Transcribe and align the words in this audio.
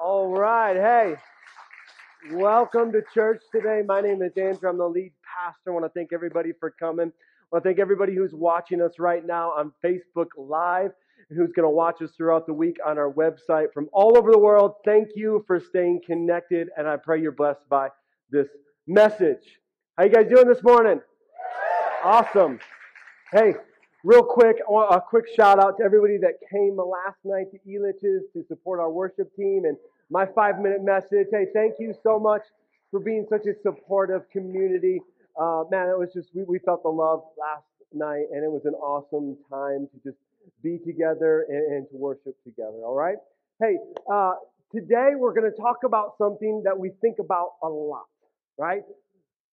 All 0.00 0.28
right. 0.28 0.76
Hey, 0.76 1.16
welcome 2.36 2.92
to 2.92 3.02
church 3.12 3.42
today. 3.52 3.82
My 3.84 4.00
name 4.00 4.22
is 4.22 4.30
Andrew. 4.36 4.70
I'm 4.70 4.78
the 4.78 4.86
lead 4.86 5.10
pastor. 5.24 5.70
I 5.70 5.72
want 5.72 5.86
to 5.86 5.88
thank 5.88 6.12
everybody 6.12 6.52
for 6.60 6.70
coming. 6.70 7.06
I 7.08 7.46
want 7.50 7.64
to 7.64 7.68
thank 7.68 7.80
everybody 7.80 8.14
who's 8.14 8.32
watching 8.32 8.80
us 8.80 9.00
right 9.00 9.26
now 9.26 9.50
on 9.50 9.72
Facebook 9.84 10.28
Live 10.36 10.92
and 11.28 11.36
who's 11.36 11.50
going 11.50 11.64
to 11.64 11.70
watch 11.70 12.00
us 12.00 12.12
throughout 12.16 12.46
the 12.46 12.52
week 12.52 12.76
on 12.86 12.96
our 12.96 13.10
website 13.10 13.72
from 13.74 13.88
all 13.92 14.16
over 14.16 14.30
the 14.30 14.38
world. 14.38 14.74
Thank 14.84 15.08
you 15.16 15.42
for 15.48 15.58
staying 15.58 16.02
connected, 16.06 16.68
and 16.76 16.86
I 16.86 16.96
pray 16.96 17.20
you're 17.20 17.32
blessed 17.32 17.68
by 17.68 17.88
this 18.30 18.46
message. 18.86 19.42
How 19.96 20.04
you 20.04 20.10
guys 20.10 20.28
doing 20.32 20.46
this 20.46 20.62
morning? 20.62 21.00
Awesome. 22.04 22.60
Hey, 23.32 23.54
real 24.04 24.22
quick, 24.22 24.56
a 24.68 25.00
quick 25.00 25.24
shout 25.34 25.58
out 25.62 25.78
to 25.78 25.84
everybody 25.84 26.18
that 26.18 26.34
came 26.50 26.76
last 26.76 27.18
night 27.24 27.46
to 27.50 27.58
Elitch's 27.68 28.24
to 28.32 28.44
support 28.46 28.80
our 28.80 28.90
worship 28.90 29.34
team 29.34 29.62
and 29.64 29.76
my 30.10 30.26
five 30.34 30.60
minute 30.60 30.82
message. 30.82 31.26
Hey, 31.30 31.46
thank 31.52 31.74
you 31.78 31.94
so 32.02 32.18
much 32.18 32.42
for 32.90 33.00
being 33.00 33.26
such 33.28 33.46
a 33.46 33.54
supportive 33.62 34.22
community. 34.30 35.00
Uh, 35.40 35.64
man, 35.70 35.88
it 35.88 35.98
was 35.98 36.10
just, 36.12 36.30
we, 36.34 36.44
we 36.44 36.58
felt 36.60 36.82
the 36.82 36.88
love 36.88 37.22
last 37.38 37.64
night 37.92 38.26
and 38.32 38.44
it 38.44 38.50
was 38.50 38.62
an 38.64 38.74
awesome 38.74 39.36
time 39.50 39.88
to 39.92 40.10
just 40.10 40.18
be 40.62 40.78
together 40.84 41.46
and, 41.48 41.76
and 41.76 41.86
to 41.90 41.96
worship 41.96 42.34
together. 42.44 42.84
All 42.84 42.94
right? 42.94 43.16
Hey, 43.60 43.76
uh, 44.10 44.34
today 44.72 45.10
we're 45.16 45.34
going 45.34 45.50
to 45.50 45.56
talk 45.56 45.78
about 45.84 46.14
something 46.18 46.62
that 46.64 46.78
we 46.78 46.90
think 47.00 47.16
about 47.18 47.52
a 47.62 47.68
lot, 47.68 48.06
right? 48.56 48.82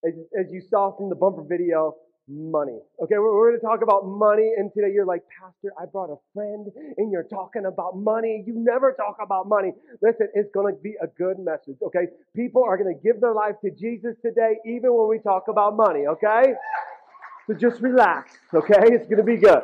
As, 0.06 0.14
as 0.40 0.52
you 0.52 0.62
saw 0.62 0.96
from 0.96 1.10
the 1.10 1.16
bumper 1.16 1.44
video, 1.44 1.96
money. 2.28 2.80
Okay, 3.02 3.16
we're, 3.18 3.36
we're 3.36 3.50
going 3.52 3.60
to 3.60 3.66
talk 3.66 3.82
about 3.84 4.08
money, 4.08 4.52
and 4.58 4.72
today 4.74 4.92
you're 4.94 5.06
like, 5.06 5.22
Pastor, 5.40 5.74
I 5.80 5.86
brought 5.86 6.10
a 6.10 6.18
friend, 6.34 6.68
and 6.98 7.12
you're 7.12 7.24
talking 7.24 7.66
about 7.66 7.98
money. 7.98 8.44
You 8.46 8.54
never 8.56 8.94
talk 8.94 9.18
about 9.22 9.48
money. 9.48 9.74
Listen, 10.02 10.30
it's 10.34 10.50
going 10.52 10.74
to 10.74 10.82
be 10.82 10.96
a 11.02 11.08
good 11.08 11.38
message, 11.40 11.78
okay? 11.86 12.08
People 12.36 12.64
are 12.64 12.78
going 12.78 12.94
to 12.94 13.02
give 13.02 13.22
their 13.22 13.34
life 13.34 13.56
to 13.64 13.72
Jesus 13.72 14.16
today, 14.22 14.58
even 14.66 14.94
when 14.94 15.08
we 15.08 15.20
talk 15.20 15.44
about 15.50 15.76
money, 15.76 16.08
okay? 16.08 16.54
So 17.48 17.54
just 17.54 17.82
relax, 17.82 18.36
okay? 18.54 18.82
It's 18.84 19.06
going 19.06 19.18
to 19.18 19.24
be 19.24 19.38
good. 19.38 19.64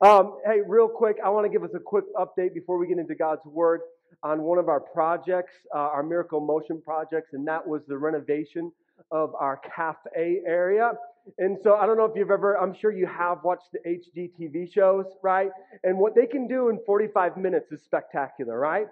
Um, 0.00 0.38
hey, 0.44 0.60
real 0.66 0.88
quick, 0.88 1.16
I 1.24 1.28
want 1.28 1.44
to 1.44 1.50
give 1.50 1.62
us 1.62 1.74
a 1.74 1.78
quick 1.78 2.04
update 2.16 2.54
before 2.54 2.78
we 2.78 2.88
get 2.88 2.98
into 2.98 3.14
God's 3.14 3.44
Word 3.44 3.80
on 4.22 4.42
one 4.42 4.58
of 4.58 4.68
our 4.68 4.80
projects, 4.80 5.52
uh, 5.74 5.78
our 5.78 6.02
Miracle 6.02 6.40
Motion 6.40 6.80
projects, 6.82 7.34
and 7.34 7.46
that 7.46 7.66
was 7.66 7.82
the 7.86 7.96
renovation 7.96 8.72
of 9.10 9.34
our 9.34 9.60
cafe 9.76 10.40
area. 10.46 10.92
And 11.38 11.58
so 11.62 11.74
I 11.76 11.86
don't 11.86 11.96
know 11.96 12.04
if 12.04 12.12
you've 12.16 12.30
ever, 12.30 12.56
I'm 12.58 12.74
sure 12.74 12.92
you 12.92 13.06
have 13.06 13.42
watched 13.44 13.72
the 13.72 13.78
HGTV 13.86 14.72
shows, 14.72 15.06
right? 15.22 15.50
And 15.82 15.98
what 15.98 16.14
they 16.14 16.26
can 16.26 16.46
do 16.46 16.68
in 16.68 16.78
45 16.84 17.36
minutes 17.36 17.72
is 17.72 17.82
spectacular, 17.82 18.58
right? 18.58 18.88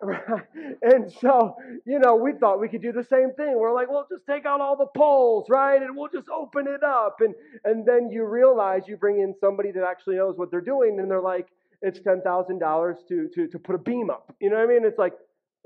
and 0.82 1.12
so, 1.20 1.56
you 1.84 1.98
know, 1.98 2.14
we 2.14 2.32
thought 2.32 2.60
we 2.60 2.68
could 2.68 2.82
do 2.82 2.92
the 2.92 3.02
same 3.04 3.32
thing. 3.32 3.58
We're 3.58 3.74
like, 3.74 3.90
well, 3.90 4.06
just 4.08 4.24
take 4.26 4.46
out 4.46 4.60
all 4.60 4.76
the 4.76 4.86
poles, 4.96 5.48
right? 5.48 5.82
And 5.82 5.96
we'll 5.96 6.08
just 6.08 6.28
open 6.28 6.66
it 6.68 6.84
up. 6.84 7.16
And, 7.20 7.34
and 7.64 7.84
then 7.84 8.10
you 8.10 8.24
realize 8.24 8.82
you 8.86 8.96
bring 8.96 9.20
in 9.20 9.34
somebody 9.40 9.72
that 9.72 9.82
actually 9.82 10.16
knows 10.16 10.36
what 10.36 10.50
they're 10.50 10.60
doing, 10.60 11.00
and 11.00 11.10
they're 11.10 11.20
like, 11.20 11.48
it's 11.82 12.00
$10,000 12.00 12.96
to, 13.08 13.28
to, 13.28 13.48
to 13.48 13.58
put 13.58 13.74
a 13.74 13.78
beam 13.78 14.10
up. 14.10 14.34
You 14.40 14.50
know 14.50 14.56
what 14.56 14.70
I 14.70 14.72
mean? 14.72 14.84
It's 14.84 14.98
like, 14.98 15.14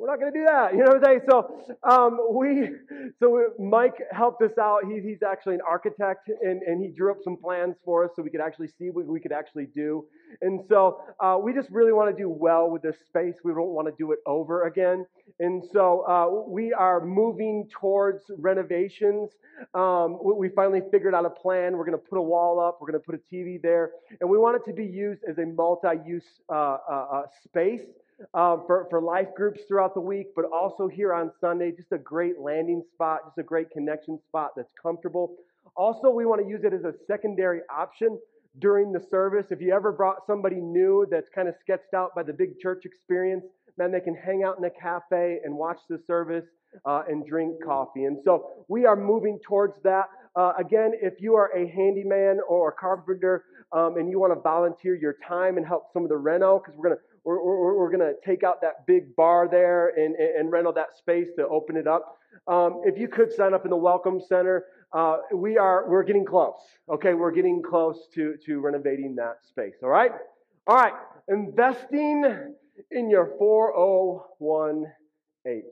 we're 0.03 0.09
not 0.09 0.19
going 0.19 0.33
to 0.33 0.39
do 0.41 0.45
that. 0.45 0.73
You 0.73 0.79
know 0.79 0.87
what 0.87 0.97
I'm 0.97 1.05
saying? 1.05 1.21
So 1.31 1.77
um, 1.89 2.19
we, 2.33 2.71
so 3.21 3.41
Mike 3.61 4.03
helped 4.11 4.43
us 4.43 4.51
out. 4.61 4.81
He, 4.85 5.01
he's 5.01 5.23
actually 5.23 5.55
an 5.55 5.61
architect, 5.67 6.29
and, 6.29 6.61
and 6.63 6.83
he 6.83 6.91
drew 6.91 7.13
up 7.13 7.19
some 7.23 7.37
plans 7.37 7.77
for 7.85 8.05
us 8.05 8.11
so 8.17 8.23
we 8.23 8.31
could 8.31 8.41
actually 8.41 8.67
see 8.67 8.91
what 8.91 9.07
we 9.07 9.21
could 9.21 9.31
actually 9.31 9.67
do. 9.67 10.05
And 10.41 10.61
so 10.69 11.05
uh, 11.21 11.39
we 11.41 11.53
just 11.53 11.71
really 11.71 11.93
want 11.93 12.11
to 12.15 12.21
do 12.21 12.29
well 12.29 12.69
with 12.69 12.83
this 12.83 12.97
space. 13.07 13.37
We 13.45 13.53
don't 13.53 13.69
want 13.69 13.87
to 13.87 13.95
do 13.97 14.11
it 14.11 14.19
over 14.27 14.67
again. 14.67 15.07
And 15.39 15.63
so 15.73 16.05
uh, 16.09 16.51
we 16.51 16.73
are 16.73 17.05
moving 17.07 17.69
towards 17.71 18.25
renovations. 18.39 19.31
Um, 19.73 20.19
we 20.21 20.49
finally 20.49 20.81
figured 20.91 21.15
out 21.15 21.27
a 21.27 21.31
plan. 21.31 21.77
We're 21.77 21.87
going 21.87 21.97
to 21.97 22.05
put 22.05 22.19
a 22.19 22.23
wall 22.23 22.59
up. 22.59 22.79
We're 22.81 22.91
going 22.91 23.01
to 23.01 23.07
put 23.07 23.15
a 23.15 23.35
TV 23.35 23.63
there, 23.63 23.93
and 24.21 24.29
we 24.29 24.37
want 24.37 24.57
it 24.57 24.69
to 24.69 24.75
be 24.75 24.85
used 24.85 25.23
as 25.31 25.39
a 25.39 25.47
multi-use 25.47 26.25
uh, 26.49 26.53
uh, 26.53 26.77
uh 26.91 27.23
space 27.45 27.83
uh, 28.35 28.57
for, 28.67 28.87
for 28.91 29.01
life 29.01 29.29
groups 29.37 29.61
throughout 29.69 29.95
the 29.95 30.01
week, 30.01 30.29
but 30.37 30.45
also 30.53 30.89
here 30.89 31.13
on 31.13 31.31
Sunday, 31.41 31.73
just 31.73 31.93
a 31.93 31.99
great 31.99 32.39
landing 32.39 32.83
spot, 32.95 33.21
just 33.27 33.39
a 33.39 33.43
great 33.43 33.71
connection 33.71 34.19
spot 34.29 34.51
that's 34.57 34.73
comfortable. 34.81 35.37
Also, 35.77 36.11
we 36.11 36.27
want 36.27 36.43
to 36.43 36.49
use 36.49 36.65
it 36.65 36.73
as 36.73 36.85
a 36.85 36.95
secondary 37.07 37.61
option 37.75 38.19
during 38.59 38.93
the 38.93 39.01
service. 39.11 39.47
If 39.51 39.61
you 39.61 39.73
ever 39.73 39.93
brought 39.93 40.27
somebody 40.27 40.57
new 40.57 41.07
that's 41.11 41.29
kind 41.35 41.49
of 41.49 41.55
sketched 41.61 41.95
out 41.95 42.15
by 42.15 42.23
the 42.23 42.33
big 42.33 42.59
church 42.59 42.85
experience, 42.85 43.45
man, 43.79 43.91
they 43.91 44.01
can 44.01 44.15
hang 44.15 44.43
out 44.45 44.59
in 44.59 44.65
a 44.65 44.71
cafe 44.71 45.39
and 45.45 45.55
watch 45.55 45.79
the 45.89 45.99
service 46.07 46.45
uh, 46.85 47.03
and 47.09 47.27
drink 47.27 47.65
coffee. 47.65 48.05
And 48.05 48.19
so 48.23 48.65
we 48.69 48.85
are 48.85 48.97
moving 48.97 49.39
towards 49.47 49.75
that. 49.85 50.07
Uh, 50.37 50.53
again, 50.59 50.93
if 51.01 51.15
you 51.21 51.35
are 51.35 51.51
a 51.57 51.67
handyman 51.69 52.41
or 52.49 52.71
a 52.71 52.73
carpenter 52.73 53.45
um, 53.73 53.97
and 53.97 54.11
you 54.11 54.19
want 54.19 54.35
to 54.35 54.41
volunteer 54.41 54.95
your 54.95 55.17
time 55.27 55.57
and 55.57 55.67
help 55.67 55.85
some 55.93 56.03
of 56.03 56.09
the 56.09 56.17
reno, 56.17 56.59
because 56.59 56.75
we're 56.77 56.89
going 56.89 56.97
to 56.97 57.03
we're, 57.25 57.43
we're, 57.43 57.79
we're 57.79 57.91
going 57.91 58.01
to 58.01 58.15
take 58.25 58.43
out 58.43 58.61
that 58.63 58.87
big 58.87 59.15
bar 59.15 59.49
there 59.49 59.89
and, 59.97 60.15
and 60.17 60.51
rental 60.51 60.73
that 60.73 60.97
space 60.97 61.29
to 61.37 61.47
open 61.49 61.77
it 61.77 61.87
up. 61.87 62.19
Um, 62.47 62.83
if 62.85 62.99
you 62.99 63.09
could 63.09 63.33
sign 63.33 63.55
up 63.55 63.65
in 63.65 63.71
the 63.71 63.77
Welcome 63.77 64.21
Center, 64.21 64.65
uh, 64.93 65.19
we 65.35 65.57
are 65.57 65.89
we're 65.89 66.03
getting 66.03 66.25
close. 66.25 66.59
Okay, 66.89 67.15
we're 67.15 67.31
getting 67.31 67.63
close 67.63 68.09
to 68.15 68.35
to 68.47 68.61
renovating 68.61 69.15
that 69.17 69.39
space. 69.49 69.75
All 69.83 69.89
right, 69.89 70.11
all 70.67 70.77
right. 70.77 70.93
Investing 71.29 72.25
in 72.91 73.09
your 73.09 73.31
401h. 73.41 75.63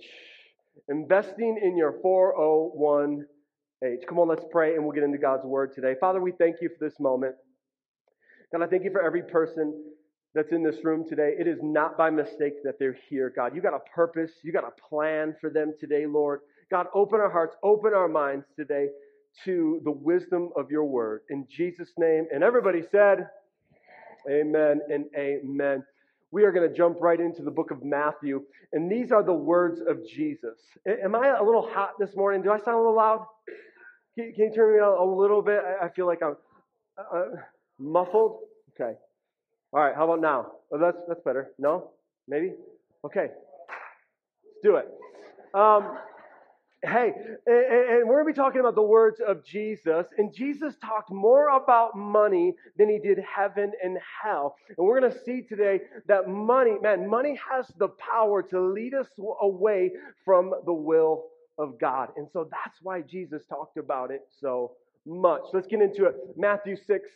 Investing 0.89 1.61
in 1.63 1.77
your 1.77 1.95
401h. 2.05 4.07
Come 4.09 4.19
on, 4.19 4.29
let's 4.29 4.45
pray 4.51 4.75
and 4.75 4.85
we'll 4.85 4.93
get 4.93 5.03
into 5.03 5.19
God's 5.19 5.45
word 5.45 5.75
today. 5.75 5.95
Father, 6.01 6.21
we 6.21 6.33
thank 6.33 6.57
you 6.61 6.69
for 6.69 6.85
this 6.85 6.99
moment. 7.01 7.35
God, 8.53 8.63
I 8.63 8.67
thank 8.67 8.85
you 8.85 8.91
for 8.91 9.03
every 9.03 9.23
person 9.23 9.83
that's 10.35 10.53
in 10.53 10.63
this 10.63 10.77
room 10.85 11.05
today. 11.09 11.35
It 11.39 11.47
is 11.47 11.59
not 11.63 11.97
by 11.97 12.11
mistake 12.11 12.63
that 12.65 12.79
they're 12.79 12.97
here, 13.09 13.33
God. 13.35 13.55
You 13.55 13.63
got 13.63 13.75
a 13.75 13.81
purpose, 13.95 14.31
you 14.43 14.53
got 14.53 14.65
a 14.65 14.89
plan 14.89 15.35
for 15.41 15.51
them 15.51 15.75
today, 15.81 16.07
Lord. 16.07 16.41
God, 16.71 16.87
open 16.95 17.21
our 17.21 17.31
hearts, 17.31 17.57
open 17.63 17.95
our 17.95 18.09
minds 18.09 18.47
today 18.57 18.89
to 19.45 19.81
the 19.85 19.91
wisdom 19.91 20.51
of 20.57 20.71
your 20.71 20.85
word. 20.85 21.23
In 21.31 21.47
Jesus' 21.49 21.91
name. 21.99 22.27
And 22.33 22.45
everybody 22.45 22.83
said, 22.91 23.29
Amen 24.31 24.81
and 24.93 25.07
amen. 25.17 25.83
We 26.31 26.45
are 26.45 26.53
going 26.53 26.69
to 26.69 26.77
jump 26.77 26.99
right 27.01 27.19
into 27.19 27.43
the 27.43 27.51
book 27.51 27.71
of 27.71 27.83
Matthew. 27.83 28.43
And 28.73 28.91
these 28.91 29.11
are 29.11 29.25
the 29.25 29.35
words 29.35 29.81
of 29.81 30.07
Jesus. 30.07 30.59
Am 30.87 31.17
I 31.17 31.29
a 31.29 31.43
little 31.43 31.69
hot 31.73 31.93
this 31.99 32.15
morning? 32.15 32.43
Do 32.43 32.53
I 32.53 32.59
sound 32.59 32.77
a 32.77 32.79
little 32.79 32.97
loud? 32.97 33.27
Can, 34.15 34.33
you 34.37 34.53
turn 34.55 34.75
me 34.75 34.81
on 34.81 35.09
a 35.09 35.21
little 35.21 35.43
bit? 35.43 35.61
I 35.83 35.89
feel 35.89 36.07
like 36.07 36.21
I'm 36.23 36.37
uh, 36.99 37.25
muffled. 37.79 38.41
Okay. 38.81 38.97
All 39.73 39.81
right, 39.81 39.95
how 39.95 40.05
about 40.05 40.21
now? 40.21 40.47
Oh, 40.73 40.79
that's, 40.79 40.99
that's 41.07 41.21
better. 41.21 41.53
No? 41.59 41.91
Maybe? 42.27 42.55
Okay. 43.05 43.29
Let's 43.29 44.59
do 44.65 44.77
it. 44.77 44.89
Um, 45.55 45.97
hey, 46.83 47.13
and, 47.47 47.57
and 48.01 48.09
we're 48.09 48.23
going 48.23 48.35
to 48.35 48.41
be 48.41 48.43
talking 48.45 48.61
about 48.61 48.75
the 48.75 48.83
words 48.83 49.21
of 49.25 49.45
Jesus. 49.45 50.07
And 50.19 50.35
Jesus 50.35 50.75
talked 50.85 51.13
more 51.13 51.51
about 51.51 51.97
money 51.97 52.57
than 52.79 52.89
he 52.89 52.99
did 52.99 53.21
heaven 53.21 53.71
and 53.83 53.97
hell. 54.23 54.57
And 54.77 54.85
we're 54.85 54.99
going 54.99 55.13
to 55.13 55.19
see 55.25 55.43
today 55.43 55.83
that 56.09 56.29
money, 56.29 56.77
man, 56.83 57.09
money 57.09 57.39
has 57.49 57.67
the 57.79 57.89
power 57.89 58.43
to 58.43 58.61
lead 58.61 58.95
us 58.95 59.07
away 59.41 59.93
from 60.25 60.53
the 60.67 60.73
will 60.75 61.27
of 61.59 61.79
God. 61.79 62.09
And 62.17 62.27
so 62.33 62.49
that's 62.51 62.79
why 62.83 63.03
Jesus 63.03 63.43
talked 63.49 63.77
about 63.77 64.11
it 64.11 64.23
so 64.41 64.73
much. 65.07 65.43
Let's 65.53 65.69
get 65.69 65.81
into 65.81 66.07
it. 66.07 66.17
Matthew 66.37 66.75
6, 66.75 67.09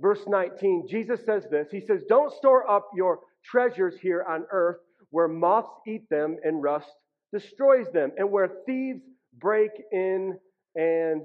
Verse 0.00 0.20
19, 0.26 0.86
Jesus 0.88 1.20
says 1.24 1.44
this. 1.50 1.68
He 1.70 1.80
says, 1.80 2.02
Don't 2.08 2.32
store 2.32 2.68
up 2.68 2.90
your 2.94 3.20
treasures 3.44 3.94
here 4.00 4.24
on 4.28 4.44
earth 4.50 4.78
where 5.10 5.28
moths 5.28 5.70
eat 5.86 6.08
them 6.10 6.36
and 6.42 6.62
rust 6.62 6.90
destroys 7.32 7.86
them, 7.92 8.12
and 8.16 8.30
where 8.30 8.48
thieves 8.64 9.02
break 9.38 9.70
in 9.92 10.38
and 10.76 11.22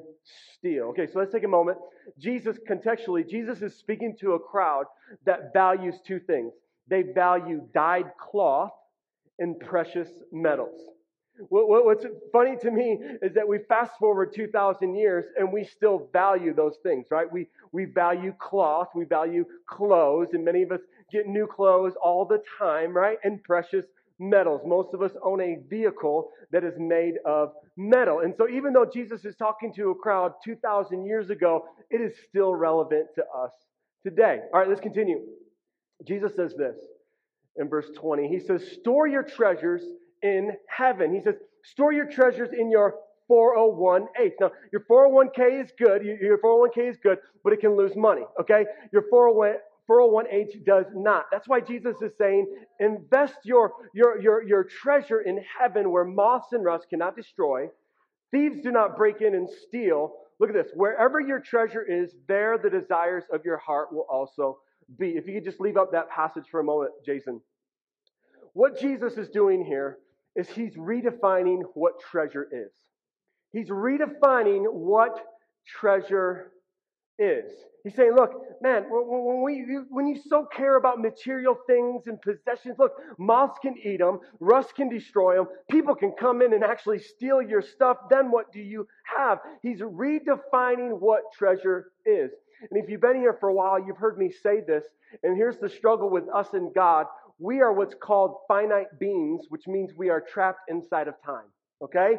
steal. 0.58 0.86
Okay, 0.86 1.08
so 1.12 1.20
let's 1.20 1.32
take 1.32 1.44
a 1.44 1.48
moment. 1.48 1.78
Jesus, 2.18 2.58
contextually, 2.70 3.28
Jesus 3.28 3.62
is 3.62 3.76
speaking 3.76 4.16
to 4.20 4.34
a 4.34 4.40
crowd 4.40 4.86
that 5.26 5.54
values 5.54 5.96
two 6.06 6.20
things 6.20 6.54
they 6.88 7.04
value 7.04 7.62
dyed 7.74 8.12
cloth 8.20 8.72
and 9.38 9.60
precious 9.60 10.10
metals. 10.32 10.80
What's 11.48 12.06
funny 12.34 12.58
to 12.62 12.72
me 12.72 13.00
is 13.22 13.34
that 13.34 13.48
we 13.48 13.60
fast 13.70 13.92
forward 14.00 14.34
2,000 14.34 14.96
years 14.96 15.26
and 15.38 15.52
we 15.52 15.64
still 15.64 16.10
value 16.12 16.54
those 16.54 16.78
things, 16.84 17.06
right? 17.10 17.32
We, 17.32 17.48
we 17.72 17.86
value 17.86 18.34
cloth, 18.40 18.90
we 18.94 19.06
value 19.06 19.46
clothes, 19.68 20.30
and 20.34 20.44
many 20.44 20.64
of 20.64 20.72
us 20.72 20.82
get 21.12 21.28
new 21.28 21.48
clothes 21.48 21.94
all 22.04 22.26
the 22.26 22.42
time, 22.58 22.94
right? 22.94 23.18
And 23.24 23.42
precious 23.44 23.86
metals. 24.20 24.62
Most 24.66 24.94
of 24.94 25.02
us 25.02 25.12
own 25.24 25.42
a 25.42 25.58
vehicle 25.70 26.32
that 26.52 26.64
is 26.64 26.74
made 26.78 27.16
of 27.26 27.54
metal. 27.78 28.20
And 28.20 28.34
so, 28.38 28.50
even 28.50 28.74
though 28.74 28.86
Jesus 28.86 29.24
is 29.24 29.36
talking 29.36 29.74
to 29.76 29.92
a 29.92 29.96
crowd 29.96 30.34
2,000 30.44 31.06
years 31.06 31.30
ago, 31.30 31.66
it 31.90 32.02
is 32.02 32.14
still 32.28 32.54
relevant 32.54 33.08
to 33.16 33.22
us 33.22 33.52
today. 34.06 34.40
All 34.54 34.60
right, 34.60 34.68
let's 34.68 34.82
continue. 34.82 35.22
Jesus 36.06 36.34
says 36.36 36.54
this 36.58 36.76
in 37.56 37.70
verse 37.70 37.90
20. 37.96 38.28
He 38.28 38.40
says, 38.40 38.64
Store 38.80 39.08
your 39.08 39.24
treasures 39.24 39.84
in 40.24 40.52
heaven. 40.68 41.14
He 41.14 41.22
says, 41.22 41.36
Store 41.64 41.92
your 41.92 42.06
treasures 42.06 42.50
in 42.58 42.72
your 42.72 42.96
401h. 43.30 44.34
Now, 44.40 44.52
your 44.72 44.82
401k 44.90 45.64
is 45.64 45.72
good. 45.78 46.04
Your 46.04 46.38
401k 46.40 46.90
is 46.90 46.98
good, 46.98 47.20
but 47.44 47.54
it 47.54 47.60
can 47.60 47.76
lose 47.76 47.96
money, 47.96 48.24
okay? 48.40 48.66
Your 48.92 49.04
401 49.10 49.58
401h 49.90 50.64
does 50.66 50.86
not. 50.94 51.26
That's 51.32 51.48
why 51.48 51.62
Jesus 51.62 51.96
is 52.02 52.12
saying, 52.16 52.46
invest 52.80 53.38
your, 53.44 53.74
your, 53.96 54.22
your, 54.22 54.48
your 54.48 54.64
treasure 54.64 55.22
in 55.22 55.44
heaven 55.60 55.92
where 55.92 56.06
moths 56.06 56.54
and 56.54 56.64
rust 56.64 56.90
cannot 56.92 57.16
destroy. 57.16 57.68
Thieves 58.30 58.62
do 58.62 58.72
not 58.72 58.96
break 58.96 59.22
in 59.22 59.34
and 59.34 59.50
steal. 59.50 60.14
Look 60.40 60.50
at 60.50 60.56
this. 60.56 60.68
Wherever 60.76 61.20
your 61.20 61.40
treasure 61.40 61.82
is, 61.82 62.14
there 62.28 62.60
the 62.60 62.70
desires 62.70 63.24
of 63.34 63.44
your 63.44 63.58
heart 63.58 63.92
will 63.92 64.06
also 64.10 64.60
be. 65.00 65.10
If 65.18 65.28
you 65.28 65.34
could 65.34 65.44
just 65.44 65.60
leave 65.60 65.76
up 65.76 65.92
that 65.92 66.10
passage 66.10 66.46
for 66.52 66.60
a 66.60 66.64
moment, 66.64 66.92
Jason. 67.04 67.42
What 68.54 68.80
Jesus 68.80 69.14
is 69.14 69.30
doing 69.30 69.66
here 69.66 69.98
is 70.36 70.50
he's 70.50 70.76
redefining 70.76 71.62
what 71.74 72.00
treasure 72.00 72.48
is. 72.52 72.72
He's 73.52 73.70
redefining 73.70 74.72
what 74.72 75.20
treasure 75.68 76.52
is. 77.18 77.52
He's 77.84 77.96
saying, 77.96 78.14
look, 78.16 78.32
man, 78.62 78.86
when, 78.90 79.42
we, 79.42 79.64
when 79.90 80.08
you 80.08 80.20
so 80.28 80.46
care 80.46 80.78
about 80.78 81.00
material 81.00 81.56
things 81.66 82.04
and 82.08 82.22
possessions, 82.22 82.76
look, 82.78 82.92
moths 83.18 83.58
can 83.62 83.76
eat 83.84 84.00
them, 84.00 84.20
rust 84.40 84.76
can 84.76 84.90
destroy 84.90 85.38
them, 85.38 85.48
people 85.72 85.96
can 85.96 86.12
come 86.12 86.42
in 86.42 86.54
and 86.54 86.64
actually 86.64 87.00
steal 87.00 87.42
your 87.42 87.62
stuff. 87.62 87.98
Then 88.10 88.32
what 88.32 88.52
do 88.52 88.60
you 88.60 88.88
have? 89.18 89.40
He's 89.62 89.80
redefining 89.80 91.00
what 91.00 91.22
treasure 91.38 91.92
is. 92.06 92.32
And 92.70 92.84
if 92.84 92.90
you've 92.90 93.02
been 93.02 93.16
here 93.16 93.38
for 93.40 93.50
a 93.50 93.54
while, 93.54 93.80
you've 93.80 93.98
heard 93.98 94.18
me 94.18 94.30
say 94.44 94.62
this. 94.66 94.84
And 95.24 95.38
here's 95.38 95.58
the 95.58 95.70
struggle 95.70 96.10
with 96.10 96.26
us 96.34 96.48
and 96.54 96.74
God 96.74 97.06
we 97.40 97.62
are 97.62 97.74
what's 97.74 97.96
called 97.96 98.36
finite 98.48 99.00
beings, 99.00 99.46
which 99.50 99.68
means 99.68 99.92
we 99.96 100.10
are 100.10 100.22
trapped 100.22 100.70
inside 100.70 101.08
of 101.08 101.16
time 101.26 101.46
okay? 101.82 102.18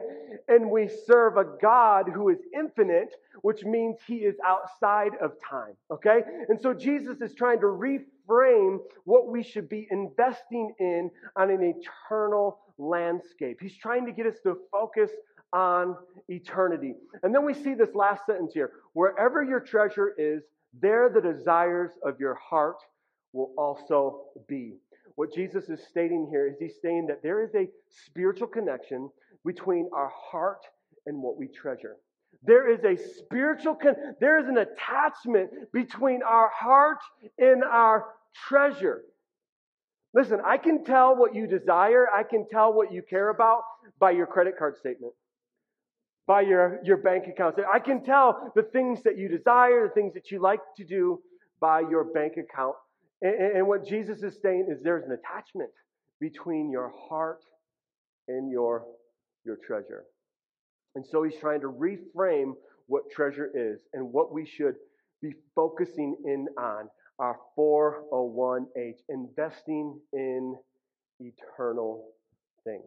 And 0.49 0.70
we 0.70 0.88
serve 1.06 1.37
a 1.37 1.44
God 1.61 2.06
who 2.12 2.31
is 2.31 2.38
infinite, 2.55 3.14
which 3.43 3.64
means 3.64 3.96
he 4.06 4.17
is 4.17 4.37
outside 4.44 5.12
of 5.20 5.32
time, 5.49 5.75
okay? 5.90 6.20
And 6.49 6.61
so 6.61 6.72
Jesus 6.72 7.20
is 7.20 7.34
trying 7.34 7.61
to 7.61 7.67
reframe 7.67 8.78
what 9.05 9.28
we 9.28 9.43
should 9.43 9.69
be 9.69 9.87
investing 9.90 10.75
in 10.78 11.11
on 11.37 11.50
an 11.50 11.62
eternal 11.62 12.58
landscape. 12.78 13.58
He's 13.61 13.76
trying 13.76 14.06
to 14.06 14.12
get 14.12 14.26
us 14.26 14.37
to 14.44 14.56
focus 14.73 15.11
on 15.52 15.96
eternity. 16.28 16.94
And 17.23 17.34
then 17.34 17.44
we 17.44 17.55
see 17.55 17.75
this 17.75 17.94
last 17.94 18.25
sentence 18.26 18.52
here 18.55 18.70
wherever 18.93 19.43
your 19.43 19.61
treasure 19.61 20.14
is, 20.16 20.43
there 20.81 21.11
the 21.12 21.20
desires 21.20 21.90
of 22.05 22.20
your 22.20 22.34
heart 22.37 22.76
will 23.32 23.52
also 23.58 24.23
be. 24.46 24.76
What 25.16 25.34
Jesus 25.34 25.68
is 25.68 25.80
stating 25.88 26.28
here 26.30 26.46
is 26.48 26.56
he's 26.58 26.80
saying 26.82 27.06
that 27.08 27.22
there 27.22 27.42
is 27.42 27.54
a 27.54 27.68
spiritual 28.06 28.48
connection 28.48 29.10
between 29.44 29.88
our 29.94 30.10
heart 30.14 30.60
and 31.06 31.22
what 31.22 31.36
we 31.36 31.48
treasure. 31.48 31.96
There 32.42 32.72
is 32.72 32.84
a 32.84 33.02
spiritual, 33.18 33.74
con- 33.74 33.96
there 34.20 34.38
is 34.38 34.48
an 34.48 34.58
attachment 34.58 35.50
between 35.72 36.22
our 36.22 36.50
heart 36.54 36.98
and 37.38 37.62
our 37.64 38.06
treasure. 38.48 39.02
Listen, 40.14 40.40
I 40.44 40.56
can 40.56 40.84
tell 40.84 41.14
what 41.16 41.34
you 41.34 41.46
desire, 41.46 42.06
I 42.08 42.22
can 42.22 42.46
tell 42.50 42.72
what 42.72 42.92
you 42.92 43.02
care 43.02 43.28
about 43.28 43.62
by 43.98 44.12
your 44.12 44.26
credit 44.26 44.58
card 44.58 44.76
statement, 44.78 45.12
by 46.26 46.40
your, 46.40 46.80
your 46.84 46.96
bank 46.96 47.26
account. 47.28 47.56
I 47.72 47.78
can 47.78 48.02
tell 48.02 48.52
the 48.56 48.62
things 48.62 49.02
that 49.04 49.18
you 49.18 49.28
desire, 49.28 49.88
the 49.88 49.94
things 49.94 50.14
that 50.14 50.30
you 50.30 50.40
like 50.40 50.60
to 50.78 50.84
do 50.84 51.20
by 51.60 51.80
your 51.80 52.04
bank 52.04 52.34
account. 52.38 52.74
And, 53.22 53.58
and 53.58 53.67
what 53.67 53.87
Jesus 53.87 54.22
is 54.22 54.38
saying 54.43 54.69
is 54.70 54.82
there's 54.82 55.05
an 55.05 55.12
attachment 55.12 55.70
between 56.20 56.70
your 56.70 56.93
heart 57.08 57.43
and 58.28 58.50
your 58.50 58.87
your 59.44 59.56
treasure. 59.67 60.05
And 60.94 61.05
so 61.06 61.22
he's 61.22 61.38
trying 61.40 61.61
to 61.61 61.69
reframe 61.69 62.52
what 62.87 63.05
treasure 63.11 63.50
is 63.55 63.81
and 63.94 64.12
what 64.12 64.32
we 64.32 64.44
should 64.44 64.75
be 65.22 65.32
focusing 65.55 66.17
in 66.25 66.46
on 66.58 66.88
our 67.19 67.37
401h, 67.58 68.96
investing 69.08 70.00
in 70.12 70.56
eternal 71.20 72.08
things. 72.64 72.82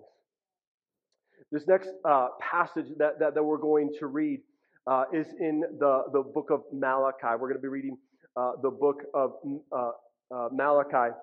This 1.51 1.67
next 1.67 1.89
uh, 2.03 2.29
passage 2.39 2.87
that, 2.97 3.19
that, 3.19 3.35
that, 3.35 3.43
we're 3.43 3.57
going 3.57 3.91
to 3.99 4.07
read 4.07 4.41
uh, 4.87 5.03
is 5.13 5.27
in 5.39 5.61
the, 5.79 6.03
the 6.11 6.21
book 6.21 6.49
of 6.49 6.63
Malachi. 6.73 7.27
We're 7.39 7.49
going 7.49 7.55
to 7.55 7.59
be 7.59 7.67
reading 7.67 7.97
uh, 8.35 8.53
the 8.61 8.71
book 8.71 9.03
of 9.13 9.33
uh, 10.33 10.49
Malachi. 10.51 11.13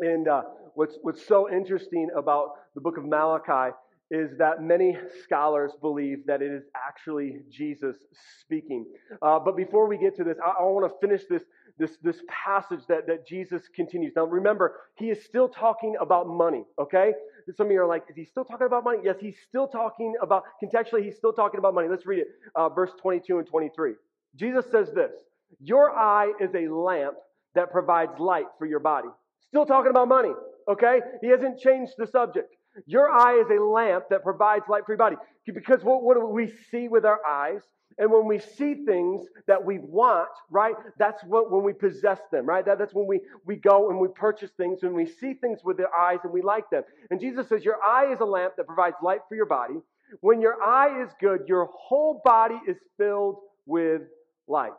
And 0.00 0.28
uh, 0.28 0.42
what's, 0.74 0.96
what's 1.02 1.26
so 1.26 1.50
interesting 1.50 2.08
about 2.16 2.50
the 2.74 2.80
book 2.80 2.98
of 2.98 3.04
Malachi 3.04 3.74
is 4.10 4.30
that 4.38 4.62
many 4.62 4.96
scholars 5.22 5.72
believe 5.80 6.24
that 6.26 6.40
it 6.40 6.50
is 6.50 6.62
actually 6.74 7.40
Jesus 7.50 7.96
speaking. 8.40 8.86
Uh, 9.20 9.38
but 9.38 9.56
before 9.56 9.86
we 9.86 9.98
get 9.98 10.16
to 10.16 10.24
this, 10.24 10.36
I, 10.42 10.50
I 10.60 10.62
want 10.62 10.90
to 10.90 11.06
finish 11.06 11.26
this, 11.28 11.42
this, 11.78 11.98
this 12.02 12.22
passage 12.28 12.80
that, 12.88 13.06
that 13.06 13.26
Jesus 13.26 13.62
continues. 13.74 14.12
Now, 14.16 14.24
remember, 14.24 14.76
he 14.96 15.10
is 15.10 15.22
still 15.24 15.48
talking 15.48 15.96
about 16.00 16.26
money, 16.26 16.64
okay? 16.78 17.12
Some 17.54 17.66
of 17.66 17.72
you 17.72 17.82
are 17.82 17.86
like, 17.86 18.04
is 18.08 18.16
he 18.16 18.24
still 18.24 18.44
talking 18.44 18.66
about 18.66 18.84
money? 18.84 19.00
Yes, 19.04 19.16
he's 19.20 19.36
still 19.46 19.68
talking 19.68 20.14
about, 20.22 20.44
contextually, 20.62 21.04
he's 21.04 21.16
still 21.16 21.32
talking 21.32 21.58
about 21.58 21.74
money. 21.74 21.88
Let's 21.88 22.06
read 22.06 22.20
it, 22.20 22.28
uh, 22.54 22.68
verse 22.70 22.92
22 23.00 23.38
and 23.38 23.46
23. 23.46 23.92
Jesus 24.36 24.64
says 24.70 24.88
this 24.94 25.12
Your 25.60 25.90
eye 25.90 26.32
is 26.40 26.54
a 26.54 26.68
lamp 26.68 27.16
that 27.54 27.70
provides 27.70 28.18
light 28.18 28.46
for 28.58 28.66
your 28.66 28.80
body. 28.80 29.08
Still 29.48 29.66
talking 29.66 29.90
about 29.90 30.08
money, 30.08 30.32
okay? 30.70 31.00
He 31.20 31.28
hasn't 31.28 31.58
changed 31.58 31.92
the 31.98 32.06
subject. 32.06 32.54
Your 32.86 33.10
eye 33.10 33.40
is 33.40 33.46
a 33.50 33.62
lamp 33.62 34.04
that 34.10 34.22
provides 34.22 34.64
light 34.68 34.84
for 34.86 34.92
your 34.92 34.98
body. 34.98 35.16
Because 35.46 35.82
what, 35.82 36.02
what 36.02 36.16
do 36.16 36.26
we 36.26 36.52
see 36.70 36.88
with 36.88 37.04
our 37.04 37.20
eyes? 37.26 37.62
And 37.98 38.12
when 38.12 38.26
we 38.26 38.38
see 38.38 38.84
things 38.86 39.26
that 39.48 39.64
we 39.64 39.78
want, 39.78 40.28
right, 40.50 40.76
that's 40.98 41.22
what, 41.24 41.50
when 41.50 41.64
we 41.64 41.72
possess 41.72 42.20
them, 42.30 42.46
right? 42.46 42.64
That, 42.64 42.78
that's 42.78 42.94
when 42.94 43.08
we, 43.08 43.20
we 43.44 43.56
go 43.56 43.90
and 43.90 43.98
we 43.98 44.06
purchase 44.08 44.50
things, 44.56 44.82
when 44.82 44.94
we 44.94 45.06
see 45.06 45.34
things 45.34 45.60
with 45.64 45.80
our 45.80 45.92
eyes 45.92 46.20
and 46.22 46.32
we 46.32 46.40
like 46.40 46.70
them. 46.70 46.84
And 47.10 47.20
Jesus 47.20 47.48
says, 47.48 47.64
Your 47.64 47.82
eye 47.84 48.12
is 48.12 48.20
a 48.20 48.24
lamp 48.24 48.54
that 48.56 48.66
provides 48.66 48.96
light 49.02 49.20
for 49.28 49.34
your 49.34 49.46
body. 49.46 49.74
When 50.20 50.40
your 50.40 50.62
eye 50.62 51.02
is 51.02 51.10
good, 51.20 51.40
your 51.48 51.68
whole 51.76 52.22
body 52.24 52.58
is 52.68 52.76
filled 52.96 53.40
with 53.66 54.02
light. 54.46 54.70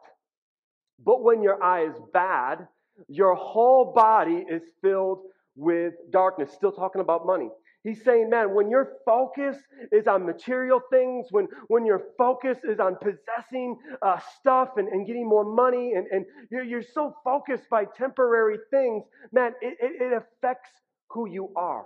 But 1.06 1.24
when 1.24 1.42
your 1.42 1.62
eye 1.64 1.86
is 1.86 1.96
bad, 2.14 2.68
your 3.08 3.36
whole 3.36 3.94
body 3.94 4.46
is 4.50 4.64
filled 4.82 5.22
with 5.56 5.94
darkness. 6.12 6.52
Still 6.52 6.72
talking 6.72 7.02
about 7.02 7.26
money. 7.26 7.50
He's 7.84 8.04
saying, 8.04 8.30
man, 8.30 8.54
when 8.54 8.70
your 8.70 8.98
focus 9.06 9.56
is 9.94 10.06
on 10.06 10.26
material 10.26 10.82
things, 10.92 11.28
when, 11.32 11.48
when 11.70 11.86
your 11.86 12.02
focus 12.18 12.58
is 12.66 12.78
on 12.78 12.98
possessing 12.98 13.78
uh, 14.02 14.20
stuff 14.38 14.72
and, 14.76 14.90
and 14.90 15.08
getting 15.08 15.28
more 15.28 15.46
money, 15.46 15.94
and, 15.96 16.06
and 16.12 16.26
you're, 16.52 16.64
you're 16.64 16.84
so 16.84 17.16
focused 17.24 17.70
by 17.70 17.86
temporary 17.86 18.58
things, 18.70 19.06
man, 19.32 19.54
it, 19.62 19.78
it, 19.80 20.02
it 20.02 20.14
affects 20.14 20.72
who 21.10 21.30
you 21.30 21.52
are. 21.56 21.86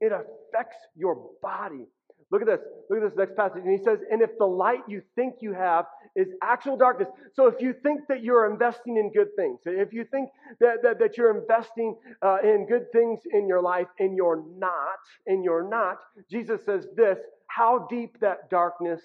It 0.00 0.10
affects 0.12 0.78
your 0.94 1.30
body. 1.42 1.86
Look 2.30 2.42
at 2.42 2.48
this. 2.48 2.60
Look 2.90 3.02
at 3.02 3.10
this 3.10 3.16
next 3.16 3.36
passage. 3.36 3.62
And 3.64 3.70
he 3.70 3.82
says, 3.84 4.00
And 4.10 4.20
if 4.20 4.30
the 4.38 4.46
light 4.46 4.80
you 4.88 5.02
think 5.14 5.36
you 5.40 5.52
have 5.52 5.86
is 6.16 6.28
actual 6.42 6.76
darkness. 6.76 7.08
So 7.34 7.46
if 7.46 7.60
you 7.60 7.74
think 7.82 8.00
that 8.08 8.24
you're 8.24 8.50
investing 8.50 8.96
in 8.96 9.12
good 9.12 9.28
things, 9.36 9.60
if 9.64 9.92
you 9.92 10.04
think 10.10 10.30
that, 10.60 10.82
that, 10.82 10.98
that 10.98 11.16
you're 11.16 11.38
investing 11.38 11.96
uh, 12.22 12.38
in 12.42 12.66
good 12.66 12.90
things 12.90 13.20
in 13.32 13.46
your 13.46 13.62
life 13.62 13.86
and 13.98 14.16
you're 14.16 14.42
not, 14.58 14.98
and 15.26 15.44
you're 15.44 15.68
not, 15.68 15.98
Jesus 16.30 16.60
says 16.64 16.86
this 16.96 17.18
how 17.48 17.86
deep 17.88 18.18
that 18.20 18.50
darkness 18.50 19.00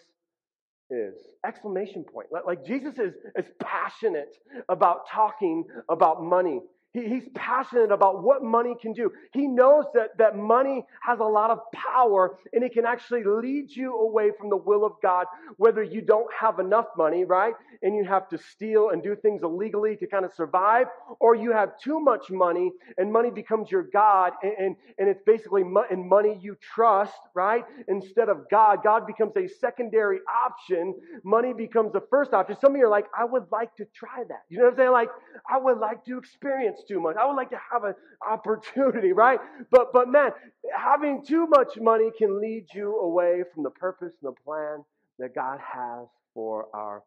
is. 0.90 1.16
Exclamation 1.46 2.04
point. 2.04 2.28
Like 2.46 2.66
Jesus 2.66 2.96
is, 2.98 3.14
is 3.38 3.46
passionate 3.60 4.36
about 4.68 5.08
talking 5.10 5.64
about 5.90 6.24
money. 6.24 6.62
He, 6.94 7.08
he's 7.08 7.30
passionate 7.36 7.92
about 7.92 8.24
what 8.24 8.44
money 8.44 8.76
can 8.82 8.94
do. 8.94 9.12
He 9.34 9.48
knows 9.48 9.86
that, 9.94 10.18
that 10.18 10.36
money 10.38 10.86
has 11.02 11.20
a 11.20 11.24
lot 11.26 11.50
of 11.50 11.60
power 11.74 12.38
and 12.54 12.64
it 12.64 12.74
can 12.74 12.86
actually 12.86 13.24
lead 13.24 13.70
you 13.70 13.96
away 13.98 14.32
from 14.38 14.50
the 14.50 14.58
will 14.58 14.86
of 14.86 14.94
God, 15.02 15.26
whether 15.58 15.84
you 15.84 16.02
don't 16.02 16.32
have 16.38 16.60
enough 16.60 16.88
money, 16.98 17.24
right? 17.26 17.54
And 17.82 17.96
you 17.96 18.04
have 18.06 18.28
to 18.30 18.38
steal 18.38 18.90
and 18.90 19.02
do 19.02 19.16
things 19.16 19.42
illegally 19.44 19.96
to 19.98 20.08
kind 20.08 20.26
of 20.26 20.34
survive, 20.34 20.88
or 21.20 21.36
you 21.36 21.52
have 21.52 21.78
too 21.80 22.00
much 22.00 22.30
money 22.30 22.72
and 22.98 23.12
money 23.12 23.32
becomes 23.32 23.72
your 23.72 23.84
God 23.84 24.34
and, 24.44 24.54
and, 24.60 24.76
and 25.00 25.10
it's 25.10 25.22
basically 25.26 25.64
mo- 25.64 25.86
and 25.90 26.08
money 26.08 26.38
you 26.42 26.58
trust, 26.74 27.14
right? 27.34 27.64
Instead 27.88 28.30
of 28.30 28.50
God, 28.50 28.84
God 28.84 29.08
becomes 29.08 29.34
a 29.38 29.48
secondary 29.48 30.20
option. 30.46 30.96
Money 31.24 31.54
becomes 31.54 31.94
the 31.94 32.02
first 32.10 32.34
option. 32.34 32.58
Some 32.60 32.74
of 32.74 32.78
you 32.80 32.86
are 32.86 32.90
like, 32.90 33.06
I 33.18 33.26
would 33.26 33.46
like 33.52 33.76
to 33.78 33.86
try 33.94 34.24
that. 34.28 34.44
You 34.50 34.60
know 34.60 34.66
what 34.66 34.72
I'm 34.72 34.78
saying? 34.78 34.92
Like, 34.92 35.10
I 35.50 35.58
would 35.58 35.78
like 35.80 36.04
to 36.06 36.18
experience 36.18 36.81
too 36.88 37.00
much. 37.00 37.16
I 37.16 37.26
would 37.26 37.36
like 37.36 37.50
to 37.52 37.60
have 37.72 37.84
an 37.84 37.94
opportunity, 38.28 39.12
right? 39.14 39.40
But 39.70 39.94
but 39.94 40.10
man, 40.10 40.32
having 40.76 41.24
too 41.26 41.48
much 41.48 41.78
money 41.80 42.10
can 42.18 42.42
lead 42.42 42.66
you 42.74 42.98
away 42.98 43.44
from 43.54 43.64
the 43.64 43.70
purpose 43.70 44.14
and 44.22 44.34
the 44.34 44.42
plan 44.44 44.84
that 45.20 45.36
God 45.36 45.60
has 45.60 46.08
for 46.34 46.68
our 46.74 47.04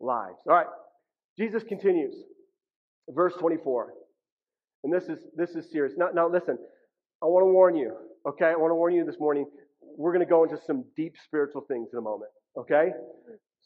lives. 0.00 0.36
All 0.48 0.54
right. 0.54 0.66
Jesus 1.38 1.62
continues. 1.62 2.14
Verse 3.10 3.34
24. 3.38 3.92
And 4.84 4.92
this 4.92 5.04
is 5.04 5.18
this 5.36 5.50
is 5.50 5.70
serious. 5.70 5.94
Now, 5.96 6.08
now 6.14 6.28
listen, 6.28 6.58
I 7.22 7.26
want 7.26 7.42
to 7.42 7.52
warn 7.52 7.74
you, 7.76 7.96
okay? 8.26 8.46
I 8.46 8.56
want 8.56 8.70
to 8.70 8.76
warn 8.76 8.94
you 8.94 9.04
this 9.04 9.18
morning. 9.18 9.46
We're 9.96 10.12
going 10.12 10.24
to 10.24 10.30
go 10.30 10.44
into 10.44 10.58
some 10.66 10.84
deep 10.96 11.14
spiritual 11.24 11.62
things 11.62 11.88
in 11.92 11.98
a 11.98 12.02
moment, 12.02 12.30
okay? 12.56 12.90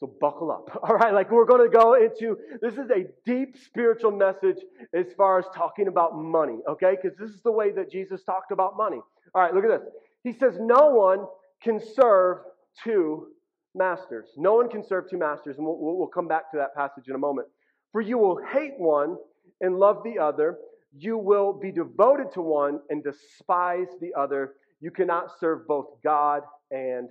So 0.03 0.11
buckle 0.19 0.51
up. 0.51 0.69
All 0.83 0.95
right, 0.95 1.13
like 1.13 1.31
we're 1.31 1.45
going 1.45 1.63
to 1.63 1.73
go 1.73 1.93
into 1.93 2.37
this 2.61 2.73
is 2.73 2.89
a 2.89 3.05
deep 3.25 3.55
spiritual 3.65 4.11
message 4.11 4.57
as 4.93 5.05
far 5.15 5.39
as 5.39 5.45
talking 5.55 5.87
about 5.87 6.17
money, 6.17 6.57
okay? 6.67 6.97
Because 7.01 7.17
this 7.17 7.29
is 7.29 7.41
the 7.41 7.51
way 7.53 7.71
that 7.71 7.89
Jesus 7.89 8.21
talked 8.23 8.51
about 8.51 8.75
money. 8.75 8.99
All 9.33 9.41
right, 9.41 9.53
look 9.53 9.63
at 9.63 9.69
this. 9.69 9.89
He 10.25 10.33
says, 10.33 10.55
No 10.59 10.89
one 10.89 11.25
can 11.63 11.79
serve 11.95 12.39
two 12.83 13.27
masters. 13.75 14.27
No 14.35 14.55
one 14.55 14.69
can 14.69 14.85
serve 14.85 15.09
two 15.09 15.17
masters. 15.17 15.55
And 15.57 15.65
we'll, 15.65 15.77
we'll 15.79 16.07
come 16.07 16.27
back 16.27 16.51
to 16.51 16.57
that 16.57 16.75
passage 16.75 17.07
in 17.07 17.15
a 17.15 17.19
moment. 17.19 17.47
For 17.93 18.01
you 18.01 18.17
will 18.17 18.41
hate 18.51 18.73
one 18.77 19.15
and 19.61 19.79
love 19.79 20.03
the 20.03 20.19
other. 20.19 20.57
You 20.97 21.17
will 21.17 21.53
be 21.53 21.71
devoted 21.71 22.33
to 22.33 22.41
one 22.41 22.81
and 22.89 23.01
despise 23.01 23.87
the 24.01 24.11
other. 24.19 24.55
You 24.81 24.91
cannot 24.91 25.39
serve 25.39 25.65
both 25.65 25.85
God 26.03 26.41
and 26.71 27.07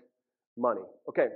money. 0.58 0.82
Okay, 1.08 1.28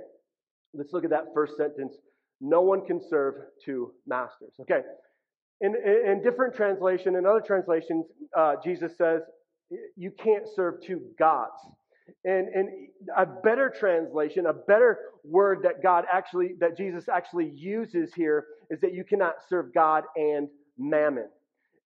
let's 0.73 0.93
look 0.93 1.03
at 1.03 1.09
that 1.11 1.25
first 1.33 1.57
sentence. 1.57 1.95
No 2.39 2.61
one 2.61 2.85
can 2.85 3.01
serve 3.09 3.35
two 3.63 3.93
masters. 4.05 4.53
Okay, 4.61 4.81
in, 5.61 5.75
in, 5.75 6.21
different 6.21 6.55
translation, 6.55 7.15
in 7.15 7.25
other 7.25 7.41
translations, 7.41 8.05
uh, 8.37 8.55
Jesus 8.63 8.91
says 8.97 9.21
you 9.95 10.11
can't 10.11 10.47
serve 10.55 10.75
two 10.85 11.01
gods. 11.17 11.59
And, 12.23 12.47
and 12.49 12.69
a 13.17 13.25
better 13.25 13.73
translation, 13.77 14.45
a 14.45 14.53
better 14.53 14.99
word 15.23 15.59
that 15.63 15.83
God 15.83 16.05
actually, 16.11 16.51
that 16.59 16.77
Jesus 16.77 17.09
actually 17.09 17.51
uses 17.53 18.13
here 18.13 18.45
is 18.69 18.79
that 18.81 18.93
you 18.93 19.03
cannot 19.03 19.35
serve 19.49 19.73
God 19.73 20.03
and 20.15 20.47
mammon. 20.77 21.27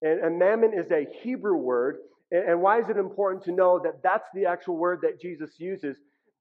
And, 0.02 0.20
and 0.20 0.38
mammon 0.38 0.72
is 0.78 0.90
a 0.90 1.06
Hebrew 1.22 1.56
word. 1.56 1.96
And, 2.30 2.50
and 2.50 2.60
why 2.60 2.78
is 2.78 2.88
it 2.88 2.98
important 2.98 3.42
to 3.44 3.52
know 3.52 3.80
that 3.82 4.02
that's 4.02 4.28
the 4.34 4.46
actual 4.46 4.76
word 4.76 5.00
that 5.02 5.20
Jesus 5.20 5.50
uses? 5.58 5.96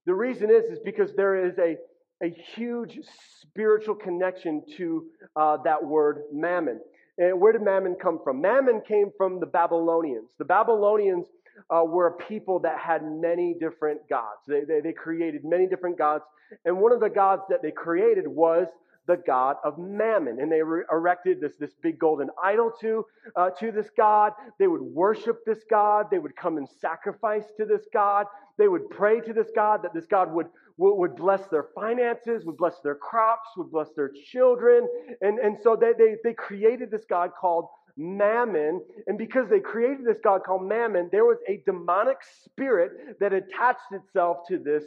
The 0.06 0.14
reason 0.14 0.50
is, 0.50 0.66
is 0.66 0.80
because 0.84 1.14
there 1.16 1.46
is 1.46 1.58
a, 1.58 1.78
a 2.24 2.30
huge 2.56 3.00
spiritual 3.42 3.96
connection 3.96 4.64
to 4.78 5.06
uh, 5.36 5.58
that 5.64 5.84
word 5.84 6.24
mammon. 6.32 6.80
And 7.18 7.40
where 7.40 7.52
did 7.52 7.62
mammon 7.62 7.96
come 8.02 8.20
from? 8.24 8.42
Mammon 8.42 8.82
came 8.88 9.12
from 9.18 9.40
the 9.40 9.46
Babylonians. 9.46 10.30
The 10.38 10.46
Babylonians 10.46 11.28
uh, 11.70 11.84
were 11.84 12.08
a 12.08 12.14
people 12.14 12.60
that 12.60 12.80
had 12.80 13.04
many 13.04 13.56
different 13.60 14.08
gods. 14.10 14.42
They, 14.48 14.62
they, 14.64 14.82
they 14.82 14.94
created 14.94 15.44
many 15.44 15.68
different 15.68 15.98
gods. 15.98 16.24
And 16.66 16.80
one 16.80 16.92
of 16.92 17.00
the 17.00 17.10
gods 17.10 17.44
that 17.50 17.62
they 17.62 17.72
created 17.72 18.28
was 18.28 18.68
the 19.08 19.18
god 19.26 19.58
of 19.64 19.78
Mammon. 19.78 20.40
And 20.40 20.52
they 20.52 20.62
re- 20.62 20.84
erected 20.92 21.42
this, 21.42 21.54
this 21.60 21.74
big 21.82 22.00
golden 22.00 22.30
idol 22.42 22.72
to, 22.82 23.06
uh, 23.36 23.50
to 23.60 23.72
this 23.72 23.90
god. 23.96 24.34
They 24.60 24.68
would 24.68 24.82
worship 24.82 25.44
this 25.46 25.64
god. 25.70 26.08
They 26.12 26.20
would 26.20 26.36
come 26.36 26.58
and 26.58 26.68
sacrifice 26.80 27.46
to 27.58 27.66
this 27.66 27.84
god. 27.94 28.28
They 28.58 28.68
would 28.68 28.90
pray 28.90 29.22
to 29.22 29.34
this 29.34 29.50
god 29.56 29.84
that 29.84 29.94
this 29.94 30.06
god 30.06 30.32
would, 30.32 30.48
would, 30.78 30.96
would 30.96 31.16
bless 31.16 31.48
their 31.48 31.68
finances, 31.76 32.46
would 32.46 32.58
bless 32.58 32.80
their 32.84 32.96
crops, 32.96 33.50
would 33.58 33.72
bless 33.72 33.90
their 33.96 34.12
children. 34.32 34.88
And, 35.22 35.40
and 35.40 35.58
so 35.62 35.76
they, 35.76 35.94
they, 35.98 36.16
they 36.24 36.34
created 36.34 36.92
this 36.92 37.06
god 37.10 37.32
called 37.40 37.68
Mammon. 37.98 38.82
And 39.08 39.18
because 39.18 39.50
they 39.50 39.60
created 39.60 40.06
this 40.06 40.20
God 40.24 40.44
called 40.44 40.68
Mammon, 40.68 41.10
there 41.12 41.26
was 41.26 41.38
a 41.48 41.62
demonic 41.66 42.18
spirit 42.46 43.20
that 43.20 43.34
attached 43.34 43.92
itself 43.92 44.48
to 44.48 44.58
this, 44.58 44.84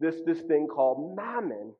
this, 0.00 0.16
this 0.26 0.40
thing 0.42 0.66
called 0.66 1.16
Mammon. 1.16 1.72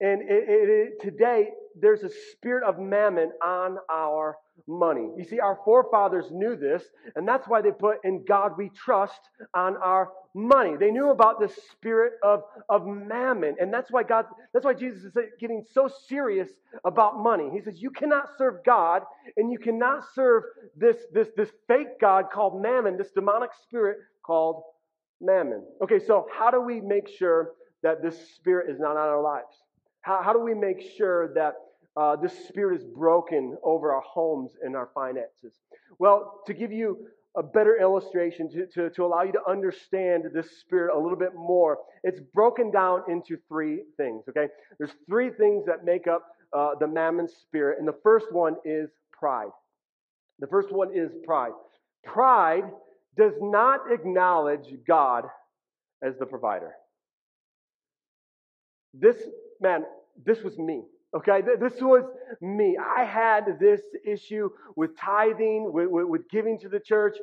And 0.00 0.22
it, 0.22 0.44
it, 0.48 0.68
it, 0.68 1.02
today, 1.02 1.50
there's 1.80 2.02
a 2.02 2.10
spirit 2.32 2.64
of 2.64 2.78
mammon 2.78 3.32
on 3.42 3.78
our 3.90 4.36
money. 4.66 5.08
You 5.16 5.24
see, 5.24 5.40
our 5.40 5.58
forefathers 5.64 6.26
knew 6.30 6.56
this, 6.56 6.82
and 7.16 7.26
that's 7.26 7.48
why 7.48 7.60
they 7.60 7.72
put 7.72 7.98
in 8.04 8.24
God 8.24 8.52
we 8.56 8.70
trust 8.70 9.20
on 9.54 9.76
our 9.76 10.10
money. 10.34 10.76
They 10.78 10.90
knew 10.90 11.10
about 11.10 11.40
the 11.40 11.52
spirit 11.72 12.14
of, 12.22 12.42
of 12.68 12.86
mammon, 12.86 13.56
and 13.60 13.72
that's 13.72 13.90
why 13.90 14.02
God, 14.02 14.26
that's 14.52 14.64
why 14.64 14.74
Jesus 14.74 15.04
is 15.04 15.12
getting 15.40 15.64
so 15.72 15.88
serious 16.08 16.48
about 16.84 17.18
money. 17.18 17.50
He 17.52 17.60
says, 17.60 17.80
You 17.80 17.90
cannot 17.90 18.28
serve 18.38 18.64
God, 18.64 19.02
and 19.36 19.50
you 19.50 19.58
cannot 19.58 20.04
serve 20.14 20.44
this, 20.76 20.96
this, 21.12 21.28
this 21.36 21.50
fake 21.68 22.00
God 22.00 22.26
called 22.32 22.60
mammon, 22.60 22.96
this 22.96 23.10
demonic 23.10 23.50
spirit 23.62 23.98
called 24.24 24.62
mammon. 25.20 25.64
Okay, 25.82 25.98
so 25.98 26.26
how 26.32 26.50
do 26.50 26.60
we 26.60 26.80
make 26.80 27.08
sure 27.08 27.52
that 27.82 28.02
this 28.02 28.34
spirit 28.36 28.70
is 28.70 28.80
not 28.80 28.92
on 28.92 29.08
our 29.08 29.22
lives? 29.22 29.63
How, 30.04 30.20
how 30.22 30.32
do 30.34 30.38
we 30.38 30.52
make 30.52 30.82
sure 30.98 31.32
that 31.32 31.54
uh, 31.96 32.16
this 32.16 32.46
spirit 32.46 32.78
is 32.78 32.84
broken 32.84 33.56
over 33.62 33.90
our 33.90 34.02
homes 34.02 34.52
and 34.62 34.76
our 34.76 34.90
finances? 34.94 35.54
Well, 35.98 36.42
to 36.46 36.52
give 36.52 36.70
you 36.70 37.06
a 37.34 37.42
better 37.42 37.80
illustration, 37.80 38.50
to, 38.50 38.66
to, 38.66 38.90
to 38.90 39.04
allow 39.04 39.22
you 39.22 39.32
to 39.32 39.40
understand 39.48 40.24
this 40.34 40.60
spirit 40.60 40.94
a 40.94 40.98
little 40.98 41.16
bit 41.16 41.34
more, 41.34 41.78
it's 42.02 42.20
broken 42.34 42.70
down 42.70 43.02
into 43.08 43.38
three 43.48 43.80
things, 43.96 44.24
okay? 44.28 44.48
There's 44.78 44.92
three 45.08 45.30
things 45.30 45.64
that 45.66 45.86
make 45.86 46.06
up 46.06 46.36
uh, 46.52 46.72
the 46.78 46.86
mammon 46.86 47.26
spirit, 47.26 47.78
and 47.78 47.88
the 47.88 47.96
first 48.02 48.26
one 48.30 48.56
is 48.66 48.90
pride. 49.10 49.48
The 50.38 50.46
first 50.48 50.70
one 50.70 50.90
is 50.94 51.12
pride. 51.24 51.52
Pride 52.04 52.64
does 53.16 53.32
not 53.40 53.90
acknowledge 53.90 54.66
God 54.86 55.24
as 56.02 56.12
the 56.18 56.26
provider. 56.26 56.72
This 58.92 59.16
man, 59.64 59.84
this 60.24 60.42
was 60.42 60.56
me. 60.58 60.82
Okay, 61.16 61.40
this 61.60 61.80
was 61.80 62.04
me. 62.40 62.76
I 62.76 63.04
had 63.04 63.58
this 63.60 63.80
issue 64.04 64.50
with 64.74 64.96
tithing, 64.96 65.72
with, 65.72 65.88
with, 65.88 66.06
with, 66.06 66.28
giving 66.28 66.58
to 66.58 66.68
the 66.68 66.80
church. 66.80 67.16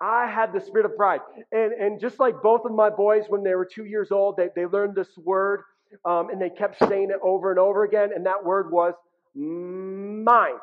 I 0.00 0.26
had 0.26 0.52
the 0.54 0.60
spirit 0.60 0.86
of 0.86 0.96
pride. 0.96 1.20
And, 1.52 1.72
and 1.72 2.00
just 2.00 2.18
like 2.18 2.42
both 2.42 2.62
of 2.64 2.72
my 2.72 2.88
boys, 2.88 3.24
when 3.28 3.42
they 3.44 3.54
were 3.54 3.66
two 3.66 3.84
years 3.84 4.10
old, 4.10 4.38
they, 4.38 4.48
they 4.56 4.64
learned 4.64 4.94
this 4.94 5.08
word 5.18 5.60
um, 6.06 6.30
and 6.30 6.40
they 6.40 6.48
kept 6.48 6.78
saying 6.88 7.10
it 7.10 7.20
over 7.22 7.50
and 7.50 7.58
over 7.58 7.84
again. 7.84 8.10
And 8.14 8.24
that 8.24 8.42
word 8.42 8.72
was 8.72 8.94
mine, 9.34 10.58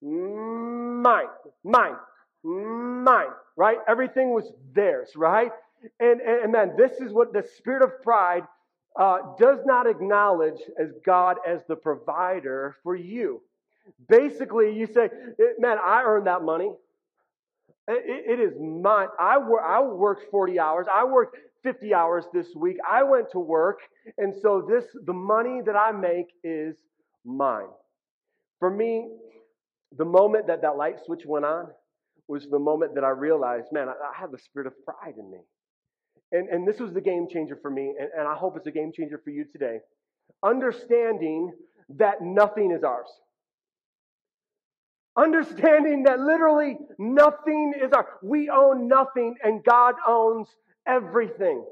mine, 0.00 1.26
mine, 1.64 1.96
mine, 2.44 3.32
right? 3.56 3.78
Everything 3.88 4.30
was 4.30 4.52
theirs, 4.74 5.10
right? 5.16 5.50
And, 5.98 6.20
and, 6.20 6.44
and 6.44 6.52
man, 6.52 6.74
this 6.78 6.92
is 7.00 7.12
what 7.12 7.32
the 7.32 7.44
spirit 7.58 7.82
of 7.82 8.00
pride 8.02 8.44
uh, 8.98 9.18
does 9.38 9.58
not 9.64 9.86
acknowledge 9.86 10.60
as 10.78 10.88
God 11.04 11.36
as 11.46 11.62
the 11.68 11.76
provider 11.76 12.76
for 12.82 12.94
you. 12.94 13.42
Basically, 14.08 14.76
you 14.76 14.86
say, 14.86 15.08
man, 15.58 15.78
I 15.82 16.02
earned 16.04 16.26
that 16.26 16.42
money. 16.42 16.72
it, 17.88 18.38
it 18.38 18.40
is 18.40 18.52
mine. 18.60 19.08
I, 19.18 19.38
wor- 19.38 19.64
I 19.64 19.80
worked 19.80 20.30
40 20.30 20.58
hours. 20.58 20.86
I 20.92 21.04
worked 21.04 21.36
50 21.62 21.94
hours 21.94 22.24
this 22.32 22.48
week. 22.54 22.76
I 22.88 23.02
went 23.02 23.30
to 23.32 23.38
work. 23.38 23.80
And 24.18 24.34
so 24.40 24.66
this, 24.68 24.84
the 25.04 25.12
money 25.12 25.60
that 25.64 25.76
I 25.76 25.92
make 25.92 26.26
is 26.44 26.76
mine. 27.24 27.68
For 28.58 28.70
me, 28.70 29.08
the 29.96 30.04
moment 30.04 30.46
that 30.46 30.62
that 30.62 30.76
light 30.76 30.96
switch 31.04 31.24
went 31.26 31.44
on 31.44 31.68
was 32.28 32.46
the 32.48 32.58
moment 32.58 32.94
that 32.94 33.04
I 33.04 33.10
realized, 33.10 33.66
man, 33.72 33.88
I, 33.88 33.92
I 33.92 34.20
have 34.20 34.30
the 34.30 34.38
spirit 34.38 34.66
of 34.66 34.74
pride 34.84 35.14
in 35.18 35.30
me. 35.30 35.38
And, 36.32 36.48
and 36.48 36.66
this 36.66 36.80
was 36.80 36.92
the 36.92 37.00
game 37.00 37.28
changer 37.30 37.58
for 37.60 37.70
me, 37.70 37.94
and, 38.00 38.08
and 38.18 38.26
I 38.26 38.34
hope 38.34 38.56
it's 38.56 38.66
a 38.66 38.70
game 38.70 38.90
changer 38.92 39.20
for 39.22 39.30
you 39.30 39.44
today. 39.44 39.80
Understanding 40.42 41.52
that 41.96 42.22
nothing 42.22 42.72
is 42.72 42.82
ours. 42.82 43.08
Understanding 45.16 46.04
that 46.04 46.20
literally 46.20 46.78
nothing 46.98 47.74
is 47.78 47.92
ours. 47.92 48.06
We 48.22 48.48
own 48.48 48.88
nothing, 48.88 49.36
and 49.44 49.62
God 49.62 49.94
owns 50.08 50.48
everything. 50.86 51.64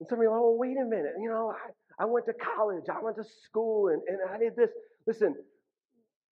And 0.00 0.08
some 0.08 0.18
of 0.18 0.22
you 0.24 0.28
are 0.28 0.32
like, 0.32 0.42
well, 0.42 0.56
wait 0.58 0.76
a 0.76 0.84
minute. 0.84 1.12
You 1.20 1.30
know, 1.30 1.54
I, 1.98 2.02
I 2.02 2.06
went 2.06 2.26
to 2.26 2.32
college, 2.32 2.84
I 2.92 3.00
went 3.00 3.16
to 3.16 3.24
school, 3.44 3.88
and, 3.88 4.02
and 4.08 4.18
I 4.28 4.38
did 4.38 4.56
this. 4.56 4.70
Listen, 5.06 5.36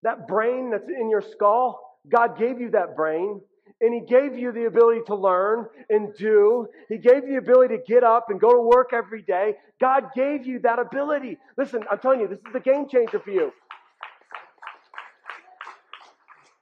that 0.02 0.26
brain 0.26 0.72
that's 0.72 0.88
in 0.88 1.08
your 1.08 1.22
skull, 1.22 2.00
God 2.08 2.36
gave 2.36 2.60
you 2.60 2.70
that 2.70 2.96
brain 2.96 3.40
and 3.80 3.94
He 3.94 4.00
gave 4.00 4.38
you 4.38 4.52
the 4.52 4.66
ability 4.66 5.00
to 5.06 5.14
learn 5.14 5.66
and 5.90 6.14
do. 6.16 6.66
He 6.88 6.98
gave 6.98 7.24
you 7.24 7.32
the 7.32 7.38
ability 7.38 7.76
to 7.76 7.82
get 7.86 8.04
up 8.04 8.26
and 8.28 8.40
go 8.40 8.52
to 8.52 8.60
work 8.60 8.90
every 8.92 9.22
day. 9.22 9.54
God 9.80 10.04
gave 10.14 10.46
you 10.46 10.60
that 10.60 10.78
ability. 10.78 11.38
Listen, 11.56 11.82
I'm 11.90 11.98
telling 11.98 12.20
you, 12.20 12.28
this 12.28 12.38
is 12.38 12.54
a 12.54 12.60
game 12.60 12.88
changer 12.88 13.18
for 13.18 13.30
you. 13.30 13.52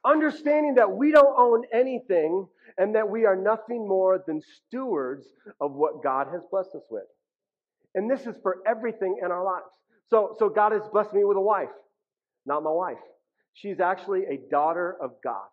Understanding 0.03 0.75
that 0.75 0.91
we 0.91 1.11
don't 1.11 1.35
own 1.37 1.63
anything 1.71 2.47
and 2.77 2.95
that 2.95 3.09
we 3.09 3.25
are 3.25 3.35
nothing 3.35 3.87
more 3.87 4.23
than 4.25 4.41
stewards 4.67 5.25
of 5.59 5.73
what 5.73 6.01
God 6.03 6.27
has 6.31 6.41
blessed 6.49 6.73
us 6.75 6.83
with. 6.89 7.03
And 7.93 8.09
this 8.09 8.21
is 8.21 8.35
for 8.41 8.57
everything 8.65 9.19
in 9.23 9.31
our 9.31 9.43
lives. 9.43 9.65
So, 10.09 10.35
so 10.39 10.49
God 10.49 10.71
has 10.71 10.81
blessed 10.91 11.13
me 11.13 11.23
with 11.23 11.37
a 11.37 11.41
wife, 11.41 11.69
not 12.45 12.63
my 12.63 12.71
wife. 12.71 12.97
She's 13.53 13.79
actually 13.79 14.23
a 14.25 14.39
daughter 14.49 14.95
of 15.01 15.11
God. 15.23 15.45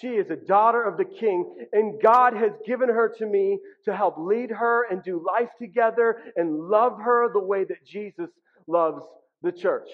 She 0.00 0.08
is 0.08 0.30
a 0.30 0.36
daughter 0.36 0.82
of 0.82 0.96
the 0.96 1.04
king, 1.04 1.54
and 1.72 2.00
God 2.02 2.34
has 2.34 2.52
given 2.66 2.88
her 2.88 3.12
to 3.18 3.26
me 3.26 3.58
to 3.84 3.96
help 3.96 4.16
lead 4.18 4.50
her 4.50 4.86
and 4.90 5.02
do 5.02 5.24
life 5.24 5.50
together 5.58 6.18
and 6.36 6.68
love 6.68 6.98
her 7.00 7.32
the 7.32 7.42
way 7.42 7.64
that 7.64 7.84
Jesus 7.84 8.30
loves 8.66 9.04
the 9.42 9.52
church. 9.52 9.88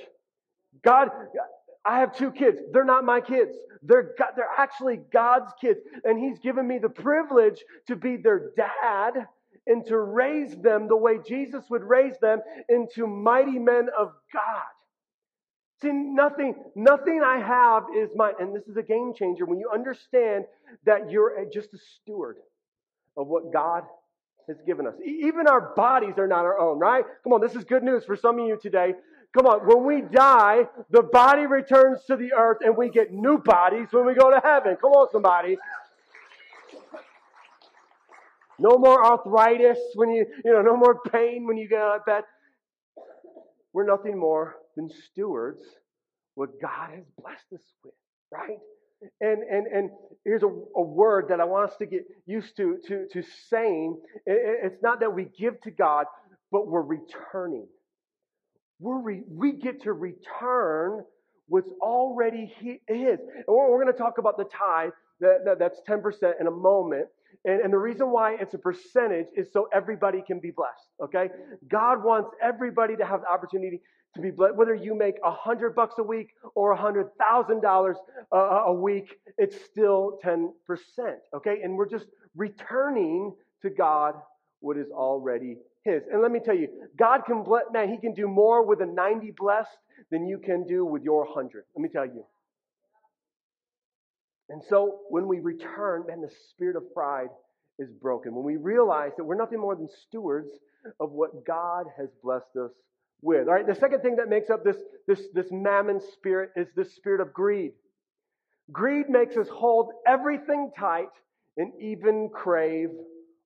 God, 0.84 1.08
I 1.84 2.00
have 2.00 2.16
two 2.16 2.30
kids. 2.30 2.60
They're 2.72 2.84
not 2.84 3.04
my 3.04 3.20
kids. 3.20 3.56
They're, 3.82 4.14
God, 4.18 4.30
they're 4.36 4.50
actually 4.58 5.00
God's 5.12 5.52
kids. 5.60 5.80
And 6.04 6.18
He's 6.18 6.38
given 6.38 6.66
me 6.66 6.78
the 6.78 6.88
privilege 6.88 7.62
to 7.86 7.96
be 7.96 8.16
their 8.16 8.50
dad 8.56 9.26
and 9.66 9.84
to 9.86 9.98
raise 9.98 10.56
them 10.56 10.88
the 10.88 10.96
way 10.96 11.18
Jesus 11.26 11.64
would 11.70 11.82
raise 11.82 12.18
them 12.20 12.40
into 12.68 13.06
mighty 13.06 13.58
men 13.58 13.88
of 13.98 14.12
God. 14.32 14.62
See, 15.80 15.92
nothing, 15.92 16.56
nothing 16.74 17.22
I 17.24 17.38
have 17.38 17.84
is 17.96 18.10
mine. 18.16 18.34
And 18.40 18.54
this 18.54 18.66
is 18.66 18.76
a 18.76 18.82
game 18.82 19.12
changer 19.14 19.44
when 19.44 19.60
you 19.60 19.70
understand 19.72 20.44
that 20.84 21.10
you're 21.10 21.44
just 21.52 21.72
a 21.72 21.78
steward 21.78 22.36
of 23.16 23.28
what 23.28 23.52
God 23.52 23.84
has 24.48 24.56
given 24.66 24.86
us. 24.86 24.94
Even 25.04 25.46
our 25.46 25.72
bodies 25.76 26.14
are 26.18 26.26
not 26.26 26.44
our 26.44 26.58
own, 26.58 26.78
right? 26.78 27.04
Come 27.22 27.32
on, 27.32 27.40
this 27.40 27.54
is 27.54 27.64
good 27.64 27.84
news 27.84 28.04
for 28.04 28.16
some 28.16 28.40
of 28.40 28.46
you 28.46 28.58
today. 28.60 28.94
Come 29.36 29.46
on, 29.46 29.60
when 29.66 29.84
we 29.84 30.00
die, 30.00 30.66
the 30.90 31.02
body 31.02 31.46
returns 31.46 32.00
to 32.06 32.16
the 32.16 32.32
earth 32.32 32.58
and 32.62 32.76
we 32.76 32.88
get 32.88 33.12
new 33.12 33.38
bodies 33.38 33.88
when 33.92 34.06
we 34.06 34.14
go 34.14 34.30
to 34.30 34.40
heaven. 34.42 34.76
Come 34.80 34.92
on, 34.92 35.08
somebody. 35.12 35.58
No 38.58 38.78
more 38.78 39.04
arthritis 39.04 39.78
when 39.94 40.10
you, 40.10 40.26
you 40.44 40.52
know, 40.52 40.62
no 40.62 40.76
more 40.76 40.98
pain 41.12 41.46
when 41.46 41.56
you 41.56 41.68
get 41.68 41.80
out 41.80 41.98
of 41.98 42.04
bed. 42.04 42.24
We're 43.72 43.86
nothing 43.86 44.18
more 44.18 44.56
than 44.78 44.88
stewards 45.10 45.64
what 46.34 46.50
God 46.62 46.90
has 46.94 47.04
blessed 47.20 47.52
us 47.52 47.66
with, 47.84 47.94
right? 48.32 48.58
And 49.20 49.42
and 49.42 49.66
and 49.66 49.90
here's 50.24 50.42
a, 50.42 50.46
a 50.46 50.82
word 50.82 51.26
that 51.28 51.40
I 51.40 51.44
want 51.44 51.70
us 51.70 51.76
to 51.78 51.86
get 51.86 52.04
used 52.26 52.56
to 52.56 52.78
to, 52.86 53.06
to 53.12 53.22
saying. 53.50 53.98
It's 54.26 54.82
not 54.82 55.00
that 55.00 55.12
we 55.12 55.26
give 55.38 55.60
to 55.62 55.70
God, 55.70 56.06
but 56.52 56.68
we're 56.68 56.82
returning. 56.82 57.66
We're 58.80 59.00
re, 59.00 59.22
we 59.28 59.52
get 59.52 59.82
to 59.82 59.92
return 59.92 61.04
what's 61.48 61.72
already 61.80 62.52
His. 62.60 62.78
And 62.88 63.18
we're, 63.48 63.70
we're 63.70 63.82
going 63.82 63.92
to 63.92 63.98
talk 63.98 64.18
about 64.18 64.36
the 64.36 64.44
tithe. 64.44 64.90
That, 65.20 65.38
that, 65.46 65.58
that's 65.58 65.80
10% 65.88 66.40
in 66.40 66.46
a 66.46 66.50
moment. 66.50 67.08
And, 67.44 67.60
and 67.60 67.72
the 67.72 67.78
reason 67.78 68.10
why 68.10 68.36
it's 68.40 68.54
a 68.54 68.58
percentage 68.58 69.26
is 69.36 69.52
so 69.52 69.68
everybody 69.72 70.22
can 70.24 70.38
be 70.38 70.52
blessed, 70.52 70.88
okay? 71.02 71.28
God 71.68 72.04
wants 72.04 72.30
everybody 72.40 72.96
to 72.96 73.04
have 73.04 73.22
the 73.22 73.28
opportunity 73.28 73.80
to 74.14 74.20
be 74.20 74.30
blessed. 74.30 74.56
Whether 74.56 74.74
you 74.74 74.94
make 74.94 75.16
a 75.24 75.30
hundred 75.30 75.74
bucks 75.74 75.94
a 75.98 76.02
week 76.02 76.30
or 76.54 76.72
a 76.72 76.76
hundred 76.76 77.08
thousand 77.18 77.60
dollars 77.60 77.96
uh, 78.32 78.62
a 78.66 78.72
week, 78.72 79.18
it's 79.36 79.56
still 79.64 80.18
10%, 80.24 80.50
okay? 81.34 81.60
And 81.62 81.76
we're 81.76 81.88
just 81.88 82.06
returning 82.36 83.34
to 83.62 83.70
God 83.70 84.14
what 84.60 84.76
is 84.76 84.90
already 84.90 85.56
His. 85.84 86.02
And 86.10 86.22
let 86.22 86.30
me 86.30 86.40
tell 86.40 86.56
you, 86.56 86.68
God 86.96 87.22
can 87.26 87.42
bless, 87.42 87.64
man, 87.72 87.90
He 87.90 87.98
can 87.98 88.14
do 88.14 88.26
more 88.26 88.64
with 88.64 88.80
a 88.80 88.86
90 88.86 89.32
blessed 89.36 89.70
than 90.10 90.26
you 90.26 90.38
can 90.38 90.66
do 90.66 90.84
with 90.84 91.02
your 91.02 91.24
100. 91.24 91.64
Let 91.74 91.82
me 91.82 91.88
tell 91.88 92.06
you. 92.06 92.24
And 94.48 94.62
so 94.68 95.00
when 95.10 95.28
we 95.28 95.40
return, 95.40 96.04
man, 96.06 96.22
the 96.22 96.30
spirit 96.50 96.76
of 96.76 96.94
pride 96.94 97.28
is 97.78 97.90
broken. 97.90 98.34
When 98.34 98.44
we 98.44 98.56
realize 98.56 99.12
that 99.16 99.24
we're 99.24 99.36
nothing 99.36 99.60
more 99.60 99.76
than 99.76 99.88
stewards 100.08 100.50
of 101.00 101.12
what 101.12 101.44
God 101.46 101.86
has 101.98 102.08
blessed 102.22 102.56
us 102.56 102.70
with. 103.22 103.48
All 103.48 103.54
right, 103.54 103.66
the 103.66 103.74
second 103.74 104.00
thing 104.00 104.16
that 104.16 104.28
makes 104.28 104.50
up 104.50 104.64
this, 104.64 104.76
this, 105.06 105.20
this 105.34 105.46
mammon 105.50 106.00
spirit 106.12 106.50
is 106.56 106.68
this 106.76 106.94
spirit 106.94 107.20
of 107.20 107.32
greed. 107.32 107.72
Greed 108.70 109.08
makes 109.08 109.36
us 109.36 109.48
hold 109.48 109.92
everything 110.06 110.70
tight 110.78 111.08
and 111.56 111.72
even 111.80 112.30
crave 112.32 112.90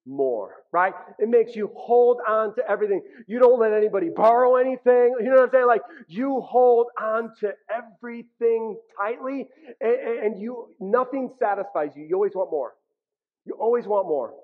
more, 0.05 0.57
right? 0.73 0.93
It 1.19 1.29
makes 1.29 1.55
you 1.55 1.71
hold 1.77 2.19
on 2.29 2.55
to 2.57 2.69
everything. 2.69 3.03
You 3.29 3.39
don't 3.39 3.61
let 3.61 3.73
anybody 3.73 4.09
borrow 4.15 4.57
anything. 4.57 5.15
You 5.21 5.27
know 5.27 5.37
what 5.37 5.45
I'm 5.45 5.51
saying? 5.53 5.67
Like 5.67 5.83
you 6.09 6.41
hold 6.41 6.89
on 7.01 7.31
to 7.41 7.53
everything 7.71 8.77
tightly 8.99 9.49
and, 9.81 10.19
and 10.25 10.43
you 10.43 10.69
nothing 10.81 11.31
satisfies 11.39 11.91
you. 11.95 12.05
You 12.05 12.17
always 12.17 12.35
want 12.35 12.51
more. 12.51 12.73
You 13.47 13.55
always 13.55 13.87
want 13.87 14.09
more. 14.09 14.35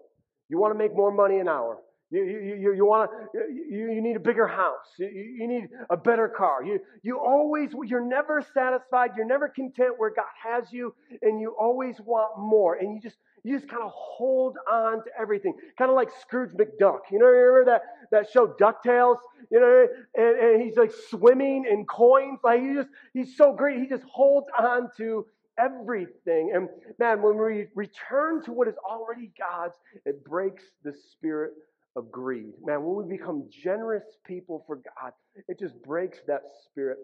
You 0.48 0.58
want 0.58 0.74
to 0.74 0.78
make 0.78 0.94
more 0.94 1.10
money 1.10 1.38
an 1.38 1.48
hour. 1.48 1.78
You, 2.10 2.24
you, 2.24 2.56
you, 2.58 2.74
you 2.74 2.86
want 2.86 3.10
to, 3.10 3.38
you, 3.52 3.92
you 3.92 4.00
need 4.00 4.16
a 4.16 4.20
bigger 4.20 4.46
house. 4.46 4.94
You, 4.98 5.08
you 5.08 5.46
need 5.46 5.68
a 5.90 5.96
better 5.96 6.28
car. 6.28 6.64
You, 6.64 6.80
you 7.02 7.18
always, 7.18 7.70
you're 7.84 8.04
never 8.04 8.42
satisfied. 8.54 9.10
You're 9.16 9.26
never 9.26 9.48
content 9.48 9.94
where 9.98 10.10
God 10.10 10.24
has 10.42 10.72
you 10.72 10.94
and 11.20 11.40
you 11.40 11.54
always 11.60 12.00
want 12.00 12.38
more. 12.38 12.76
And 12.76 12.94
you 12.94 13.00
just, 13.00 13.18
you 13.44 13.56
just 13.56 13.68
kind 13.68 13.82
of 13.82 13.92
hold 13.94 14.56
on 14.70 15.04
to 15.04 15.10
everything. 15.18 15.54
Kind 15.76 15.90
of 15.90 15.96
like 15.96 16.08
Scrooge 16.22 16.52
McDuck. 16.52 17.00
You 17.12 17.18
know, 17.18 17.26
remember 17.26 17.64
that, 17.66 17.82
that 18.10 18.30
show 18.30 18.48
DuckTales? 18.58 19.18
You 19.50 19.60
know, 19.60 19.86
and, 20.16 20.38
and 20.38 20.62
he's 20.62 20.76
like 20.76 20.92
swimming 21.10 21.66
in 21.70 21.84
coins. 21.84 22.40
Like 22.42 22.62
he 22.62 22.72
just, 22.72 22.88
he's 23.12 23.36
so 23.36 23.52
great. 23.52 23.80
He 23.80 23.86
just 23.86 24.04
holds 24.04 24.46
on 24.58 24.88
to 24.96 25.26
everything. 25.58 26.52
And 26.54 26.68
man, 26.98 27.20
when 27.20 27.36
we 27.36 27.66
return 27.74 28.42
to 28.44 28.52
what 28.52 28.66
is 28.66 28.76
already 28.88 29.30
God's, 29.38 29.76
it 30.06 30.24
breaks 30.24 30.64
the 30.84 30.94
spirit 31.12 31.52
of 31.96 32.10
greed. 32.10 32.52
Man, 32.64 32.82
when 32.82 33.06
we 33.06 33.16
become 33.16 33.48
generous 33.50 34.04
people 34.26 34.64
for 34.66 34.76
God, 34.76 35.12
it 35.48 35.58
just 35.58 35.74
breaks 35.82 36.18
that 36.26 36.42
spirit 36.64 36.98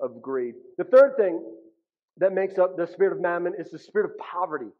of 0.00 0.22
greed. 0.22 0.54
The 0.78 0.84
third 0.84 1.16
thing 1.16 1.42
that 2.18 2.32
makes 2.32 2.58
up 2.58 2.76
the 2.76 2.86
spirit 2.86 3.12
of 3.12 3.20
mammon 3.20 3.54
is 3.58 3.70
the 3.70 3.78
spirit 3.78 4.10
of 4.10 4.18
poverty. 4.18 4.70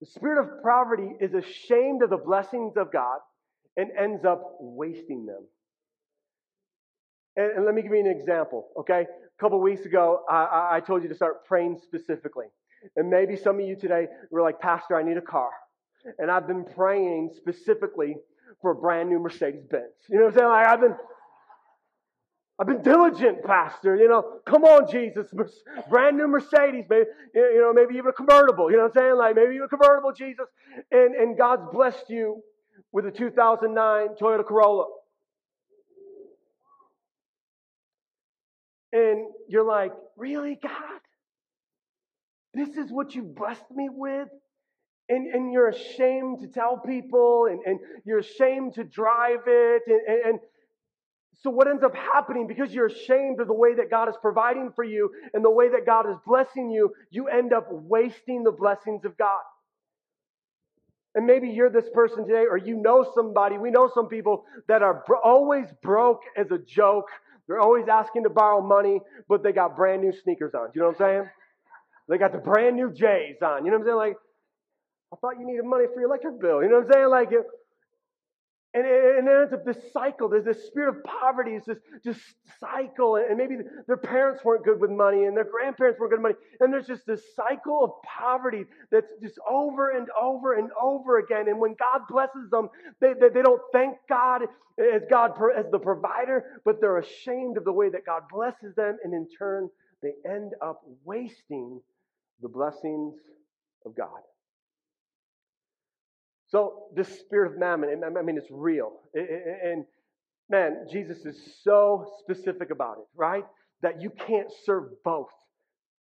The 0.00 0.06
spirit 0.06 0.40
of 0.40 0.62
poverty 0.62 1.10
is 1.20 1.34
ashamed 1.34 2.02
of 2.02 2.10
the 2.10 2.16
blessings 2.16 2.76
of 2.76 2.92
God 2.92 3.18
and 3.76 3.90
ends 3.98 4.24
up 4.24 4.56
wasting 4.60 5.26
them. 5.26 5.44
And, 7.36 7.52
and 7.52 7.64
let 7.64 7.74
me 7.74 7.82
give 7.82 7.92
you 7.92 8.00
an 8.00 8.06
example, 8.06 8.68
okay? 8.80 9.02
A 9.02 9.42
couple 9.42 9.60
weeks 9.60 9.84
ago, 9.84 10.22
I, 10.28 10.76
I 10.76 10.80
told 10.80 11.02
you 11.02 11.08
to 11.08 11.14
start 11.14 11.44
praying 11.46 11.78
specifically. 11.82 12.46
And 12.96 13.10
maybe 13.10 13.36
some 13.36 13.58
of 13.58 13.66
you 13.66 13.76
today 13.76 14.06
were 14.30 14.42
like, 14.42 14.60
Pastor, 14.60 14.96
I 14.96 15.02
need 15.02 15.16
a 15.16 15.22
car. 15.22 15.50
And 16.18 16.30
I've 16.30 16.46
been 16.46 16.64
praying 16.64 17.30
specifically 17.36 18.16
for 18.60 18.72
a 18.72 18.74
brand 18.74 19.08
new 19.08 19.18
Mercedes 19.18 19.64
Benz. 19.70 19.84
You 20.08 20.18
know 20.18 20.26
what 20.26 20.32
I'm 20.32 20.38
saying? 20.38 20.48
Like 20.48 20.66
I've 20.66 20.80
been 20.80 20.96
I've 22.60 22.66
been 22.66 22.82
diligent, 22.82 23.44
Pastor. 23.44 23.94
You 23.96 24.08
know, 24.08 24.40
come 24.44 24.64
on, 24.64 24.90
Jesus. 24.90 25.28
Brand 25.88 26.16
new 26.16 26.26
Mercedes, 26.26 26.86
maybe, 26.90 27.06
you 27.34 27.60
know, 27.60 27.72
maybe 27.72 27.94
even 27.96 28.08
a 28.08 28.12
convertible. 28.12 28.68
You 28.70 28.78
know 28.78 28.84
what 28.84 28.96
I'm 28.96 29.04
saying? 29.04 29.16
Like 29.16 29.36
maybe 29.36 29.54
even 29.54 29.66
a 29.66 29.68
convertible, 29.68 30.12
Jesus. 30.12 30.46
And, 30.90 31.14
and 31.14 31.38
God's 31.38 31.62
blessed 31.72 32.10
you 32.10 32.42
with 32.90 33.06
a 33.06 33.12
2009 33.12 34.08
Toyota 34.20 34.44
Corolla. 34.44 34.86
And 38.92 39.28
you're 39.48 39.66
like, 39.66 39.92
really, 40.16 40.58
God? 40.60 40.72
This 42.54 42.70
is 42.70 42.90
what 42.90 43.14
you 43.14 43.22
blessed 43.22 43.70
me 43.70 43.88
with? 43.88 44.28
And, 45.08 45.34
and 45.34 45.52
you're 45.52 45.68
ashamed 45.68 46.40
to 46.40 46.48
tell 46.48 46.78
people 46.78 47.46
and, 47.50 47.60
and 47.64 47.80
you're 48.04 48.18
ashamed 48.18 48.74
to 48.74 48.84
drive 48.84 49.40
it 49.46 49.82
and, 49.86 50.00
and, 50.06 50.26
and 50.26 50.38
so 51.42 51.50
what 51.50 51.68
ends 51.68 51.84
up 51.84 51.94
happening 51.94 52.48
because 52.48 52.72
you're 52.72 52.86
ashamed 52.86 53.40
of 53.40 53.46
the 53.46 53.54
way 53.54 53.74
that 53.74 53.90
God 53.90 54.08
is 54.08 54.16
providing 54.20 54.72
for 54.74 54.82
you 54.82 55.10
and 55.32 55.44
the 55.44 55.50
way 55.50 55.68
that 55.68 55.86
God 55.86 56.10
is 56.10 56.16
blessing 56.26 56.70
you 56.70 56.92
you 57.10 57.28
end 57.28 57.52
up 57.52 57.68
wasting 57.70 58.42
the 58.42 58.50
blessings 58.50 59.04
of 59.04 59.16
God. 59.16 59.42
And 61.14 61.26
maybe 61.26 61.48
you're 61.48 61.70
this 61.70 61.88
person 61.94 62.26
today 62.26 62.44
or 62.50 62.56
you 62.56 62.76
know 62.76 63.08
somebody 63.14 63.56
we 63.56 63.70
know 63.70 63.90
some 63.94 64.08
people 64.08 64.44
that 64.66 64.82
are 64.82 65.04
bro- 65.06 65.20
always 65.24 65.66
broke 65.82 66.22
as 66.36 66.50
a 66.50 66.58
joke. 66.58 67.06
They're 67.46 67.60
always 67.60 67.86
asking 67.88 68.24
to 68.24 68.30
borrow 68.30 68.60
money 68.60 69.00
but 69.28 69.44
they 69.44 69.52
got 69.52 69.76
brand 69.76 70.02
new 70.02 70.12
sneakers 70.24 70.54
on. 70.54 70.70
You 70.74 70.80
know 70.80 70.88
what 70.88 71.00
i'm 71.00 71.06
saying? 71.06 71.30
They 72.08 72.18
got 72.18 72.32
the 72.32 72.38
brand 72.38 72.74
new 72.74 72.90
j's 72.90 73.40
on. 73.42 73.64
You 73.64 73.70
know 73.70 73.78
what 73.78 73.82
i'm 73.82 73.86
saying? 73.86 73.96
Like 73.96 74.16
I 75.12 75.16
thought 75.16 75.38
you 75.38 75.46
needed 75.46 75.64
money 75.64 75.84
for 75.92 76.00
your 76.00 76.08
electric 76.08 76.40
bill. 76.40 76.62
You 76.62 76.68
know 76.68 76.80
what 76.80 76.86
I'm 76.86 76.92
saying? 76.92 77.08
Like, 77.08 77.30
and, 78.74 78.86
and 78.86 79.26
then 79.26 79.48
it's 79.50 79.64
this 79.64 79.92
cycle. 79.92 80.28
There's 80.28 80.44
this 80.44 80.66
spirit 80.66 80.94
of 80.94 81.02
poverty. 81.02 81.52
It's 81.52 81.66
this 81.66 81.78
just 82.04 82.20
cycle. 82.60 83.16
And 83.16 83.38
maybe 83.38 83.56
their 83.86 83.96
parents 83.96 84.44
weren't 84.44 84.64
good 84.64 84.78
with 84.78 84.90
money 84.90 85.24
and 85.24 85.34
their 85.34 85.48
grandparents 85.50 85.98
weren't 85.98 86.12
good 86.12 86.22
with 86.22 86.34
money. 86.34 86.46
And 86.60 86.72
there's 86.72 86.86
just 86.86 87.06
this 87.06 87.22
cycle 87.34 87.82
of 87.82 87.90
poverty 88.02 88.64
that's 88.90 89.10
just 89.22 89.38
over 89.48 89.96
and 89.96 90.06
over 90.20 90.54
and 90.54 90.68
over 90.80 91.18
again. 91.18 91.48
And 91.48 91.58
when 91.58 91.76
God 91.78 92.02
blesses 92.08 92.50
them, 92.50 92.68
they, 93.00 93.14
they, 93.18 93.30
they 93.30 93.42
don't 93.42 93.62
thank 93.72 93.96
God 94.06 94.42
as 94.78 95.02
God 95.08 95.32
as 95.56 95.64
the 95.72 95.78
provider, 95.78 96.60
but 96.66 96.80
they're 96.80 96.98
ashamed 96.98 97.56
of 97.56 97.64
the 97.64 97.72
way 97.72 97.88
that 97.88 98.04
God 98.04 98.24
blesses 98.30 98.74
them. 98.76 98.98
And 99.02 99.14
in 99.14 99.26
turn, 99.38 99.70
they 100.02 100.12
end 100.30 100.52
up 100.62 100.82
wasting 101.04 101.80
the 102.42 102.48
blessings 102.48 103.14
of 103.86 103.96
God. 103.96 104.20
So 106.48 106.84
this 106.94 107.08
spirit 107.20 107.52
of 107.52 107.58
mammon, 107.58 108.02
I 108.04 108.22
mean, 108.22 108.38
it's 108.38 108.50
real. 108.50 108.92
And 109.14 109.84
man, 110.48 110.86
Jesus 110.90 111.24
is 111.26 111.38
so 111.62 112.06
specific 112.20 112.70
about 112.70 112.98
it, 112.98 113.04
right? 113.14 113.44
That 113.82 114.00
you 114.00 114.10
can't 114.10 114.48
serve 114.64 114.84
both. 115.04 115.28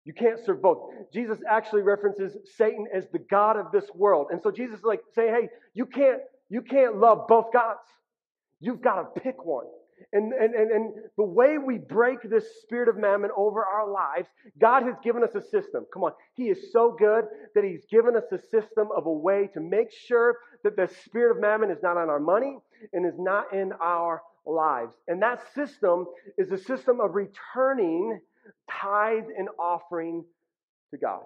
You 0.04 0.14
can't 0.14 0.40
serve 0.46 0.62
both. 0.62 0.92
Jesus 1.12 1.40
actually 1.50 1.82
references 1.82 2.38
Satan 2.56 2.86
as 2.96 3.06
the 3.12 3.18
God 3.18 3.58
of 3.58 3.72
this 3.72 3.86
world. 3.96 4.28
And 4.30 4.40
so 4.42 4.52
Jesus 4.52 4.80
is 4.80 4.86
like 4.86 5.02
saying, 5.16 5.34
hey, 5.34 5.50
you 5.74 5.88
can't, 5.88 6.20
you 6.48 6.62
can't 6.62 6.98
love 6.98 7.28
both 7.28 7.52
gods. 7.52 7.80
You've 8.60 8.82
got 8.82 9.16
to 9.16 9.20
pick 9.20 9.44
one. 9.44 9.66
And, 10.14 10.34
and, 10.34 10.54
and, 10.54 10.72
and 10.72 10.94
the 11.18 11.24
way 11.24 11.58
we 11.58 11.78
break 11.78 12.22
this 12.24 12.46
spirit 12.62 12.90
of 12.90 12.98
mammon 12.98 13.32
over 13.36 13.66
our 13.66 13.90
lives, 13.90 14.28
God 14.60 14.84
has 14.84 14.96
given 15.04 15.24
us 15.24 15.36
a 15.36 15.42
system. 15.42 15.86
Come 15.94 16.04
on. 16.04 16.12
He 16.36 16.46
is 16.46 16.72
so 16.72 16.96
good 16.98 17.26
that 17.54 17.64
He's 17.64 17.86
given 17.90 18.16
us 18.16 18.24
a 18.32 18.40
system 18.50 18.90
of 18.96 19.06
a 19.06 19.12
way 19.12 19.50
to 19.54 19.60
make 19.60 19.92
sure 19.92 20.38
that 20.64 20.76
the 20.76 20.90
spirit 21.06 21.36
of 21.36 21.42
mammon 21.42 21.72
is 21.72 21.82
not 21.82 21.98
on 21.98 22.10
our 22.10 22.20
money 22.20 22.58
and 22.94 23.06
is 23.06 23.18
not 23.18 23.54
in 23.54 23.72
our 23.82 24.22
lives. 24.46 24.94
And 25.08 25.22
that 25.22 25.42
system 25.54 26.06
is 26.38 26.52
a 26.52 26.58
system 26.58 27.00
of 27.00 27.16
returning 27.16 28.20
tithe 28.70 29.26
and 29.38 29.50
offering 29.60 30.24
to 30.92 30.98
God. 30.98 31.24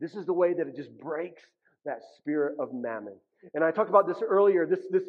This 0.00 0.14
is 0.14 0.26
the 0.26 0.32
way 0.32 0.54
that 0.54 0.66
it 0.66 0.76
just 0.76 0.96
breaks 0.98 1.42
that 1.84 2.00
spirit 2.18 2.56
of 2.58 2.72
mammon. 2.72 3.14
And 3.52 3.62
I 3.62 3.70
talked 3.70 3.90
about 3.90 4.06
this 4.06 4.22
earlier, 4.22 4.66
this, 4.66 4.80
this, 4.90 5.04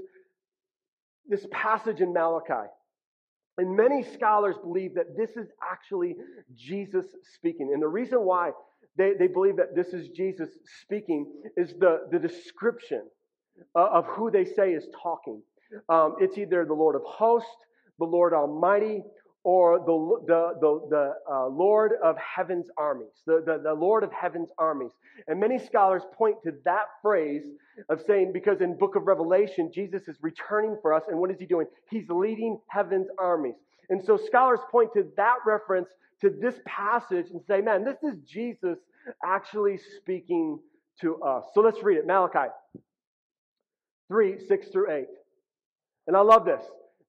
this 1.27 1.45
passage 1.51 2.01
in 2.01 2.13
Malachi. 2.13 2.67
And 3.57 3.75
many 3.75 4.03
scholars 4.03 4.55
believe 4.61 4.95
that 4.95 5.15
this 5.15 5.31
is 5.31 5.47
actually 5.63 6.15
Jesus 6.55 7.05
speaking. 7.35 7.71
And 7.73 7.81
the 7.81 7.88
reason 7.88 8.19
why 8.19 8.51
they, 8.97 9.13
they 9.17 9.27
believe 9.27 9.57
that 9.57 9.75
this 9.75 9.88
is 9.88 10.09
Jesus 10.09 10.49
speaking 10.81 11.31
is 11.55 11.73
the, 11.79 12.07
the 12.11 12.19
description 12.19 13.03
of 13.73 14.05
who 14.07 14.29
they 14.29 14.45
say 14.45 14.71
is 14.71 14.85
talking. 15.01 15.41
Um, 15.89 16.15
it's 16.19 16.38
either 16.38 16.65
the 16.65 16.73
Lord 16.73 16.95
of 16.95 17.01
hosts, 17.05 17.49
the 17.97 18.05
Lord 18.05 18.33
Almighty, 18.33 19.03
or 19.45 19.77
the, 19.77 20.25
the, 20.25 20.53
the, 20.60 20.88
the 20.89 21.13
uh, 21.31 21.45
Lord 21.45 21.91
of 22.03 22.17
heaven's 22.17 22.65
armies, 22.79 23.12
the, 23.27 23.43
the, 23.45 23.62
the 23.63 23.73
Lord 23.75 24.03
of 24.03 24.12
heaven's 24.12 24.49
armies. 24.58 24.89
And 25.27 25.39
many 25.39 25.60
scholars 25.60 26.01
point 26.17 26.38
to 26.45 26.53
that 26.65 26.86
phrase 27.03 27.43
of 27.89 28.01
saying, 28.08 28.34
because 28.34 28.62
in 28.62 28.75
book 28.75 28.95
of 28.95 29.05
Revelation, 29.05 29.71
Jesus 29.71 30.08
is 30.08 30.17
returning 30.21 30.75
for 30.81 30.95
us, 30.95 31.03
and 31.08 31.19
what 31.19 31.29
is 31.29 31.38
he 31.38 31.45
doing? 31.45 31.67
He's 31.91 32.10
leading 32.10 32.60
heaven's 32.69 33.08
armies. 33.19 33.53
And 33.91 34.03
so 34.03 34.17
scholars 34.17 34.62
point 34.71 34.93
to 34.93 35.05
that 35.15 35.36
reference 35.45 35.89
to 36.21 36.31
this 36.31 36.55
passage 36.65 37.27
and 37.29 37.39
say, 37.47 37.62
man, 37.62 37.86
this 37.86 37.97
is 38.01 38.19
Jesus 38.27 38.79
actually 39.23 39.79
speaking 39.97 40.58
to 41.01 41.21
us. 41.21 41.43
So 41.53 41.62
let's 41.62 41.84
read 41.84 41.99
it. 41.99 42.08
Malachi 42.08 42.49
3, 44.08 44.39
6 44.47 44.67
through 44.69 44.91
8. 44.91 45.05
And 46.08 46.17
I 46.17 46.21
love 46.21 46.45
this 46.45 46.63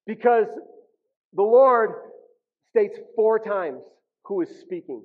because 0.07 0.49
the 1.33 1.43
Lord 1.43 1.93
states 2.77 2.99
four 3.15 3.39
times 3.39 3.81
who 4.25 4.43
is 4.43 4.51
speaking 4.61 5.03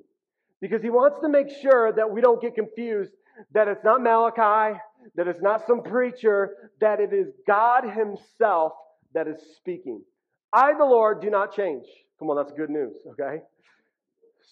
because 0.60 0.82
he 0.82 0.90
wants 0.90 1.18
to 1.22 1.28
make 1.28 1.48
sure 1.62 1.90
that 1.90 2.10
we 2.10 2.20
don't 2.20 2.42
get 2.42 2.54
confused 2.54 3.12
that 3.54 3.66
it's 3.66 3.82
not 3.82 4.02
Malachi, 4.02 4.78
that 5.16 5.26
it's 5.26 5.40
not 5.40 5.66
some 5.66 5.82
preacher, 5.82 6.70
that 6.82 7.00
it 7.00 7.14
is 7.14 7.28
God 7.46 7.84
himself 7.84 8.72
that 9.14 9.26
is 9.26 9.40
speaking. 9.56 10.02
I, 10.52 10.74
the 10.76 10.84
Lord, 10.84 11.22
do 11.22 11.30
not 11.30 11.54
change. 11.56 11.84
Come 12.18 12.28
on, 12.28 12.36
that's 12.36 12.52
good 12.52 12.68
news, 12.68 12.92
okay? 13.12 13.42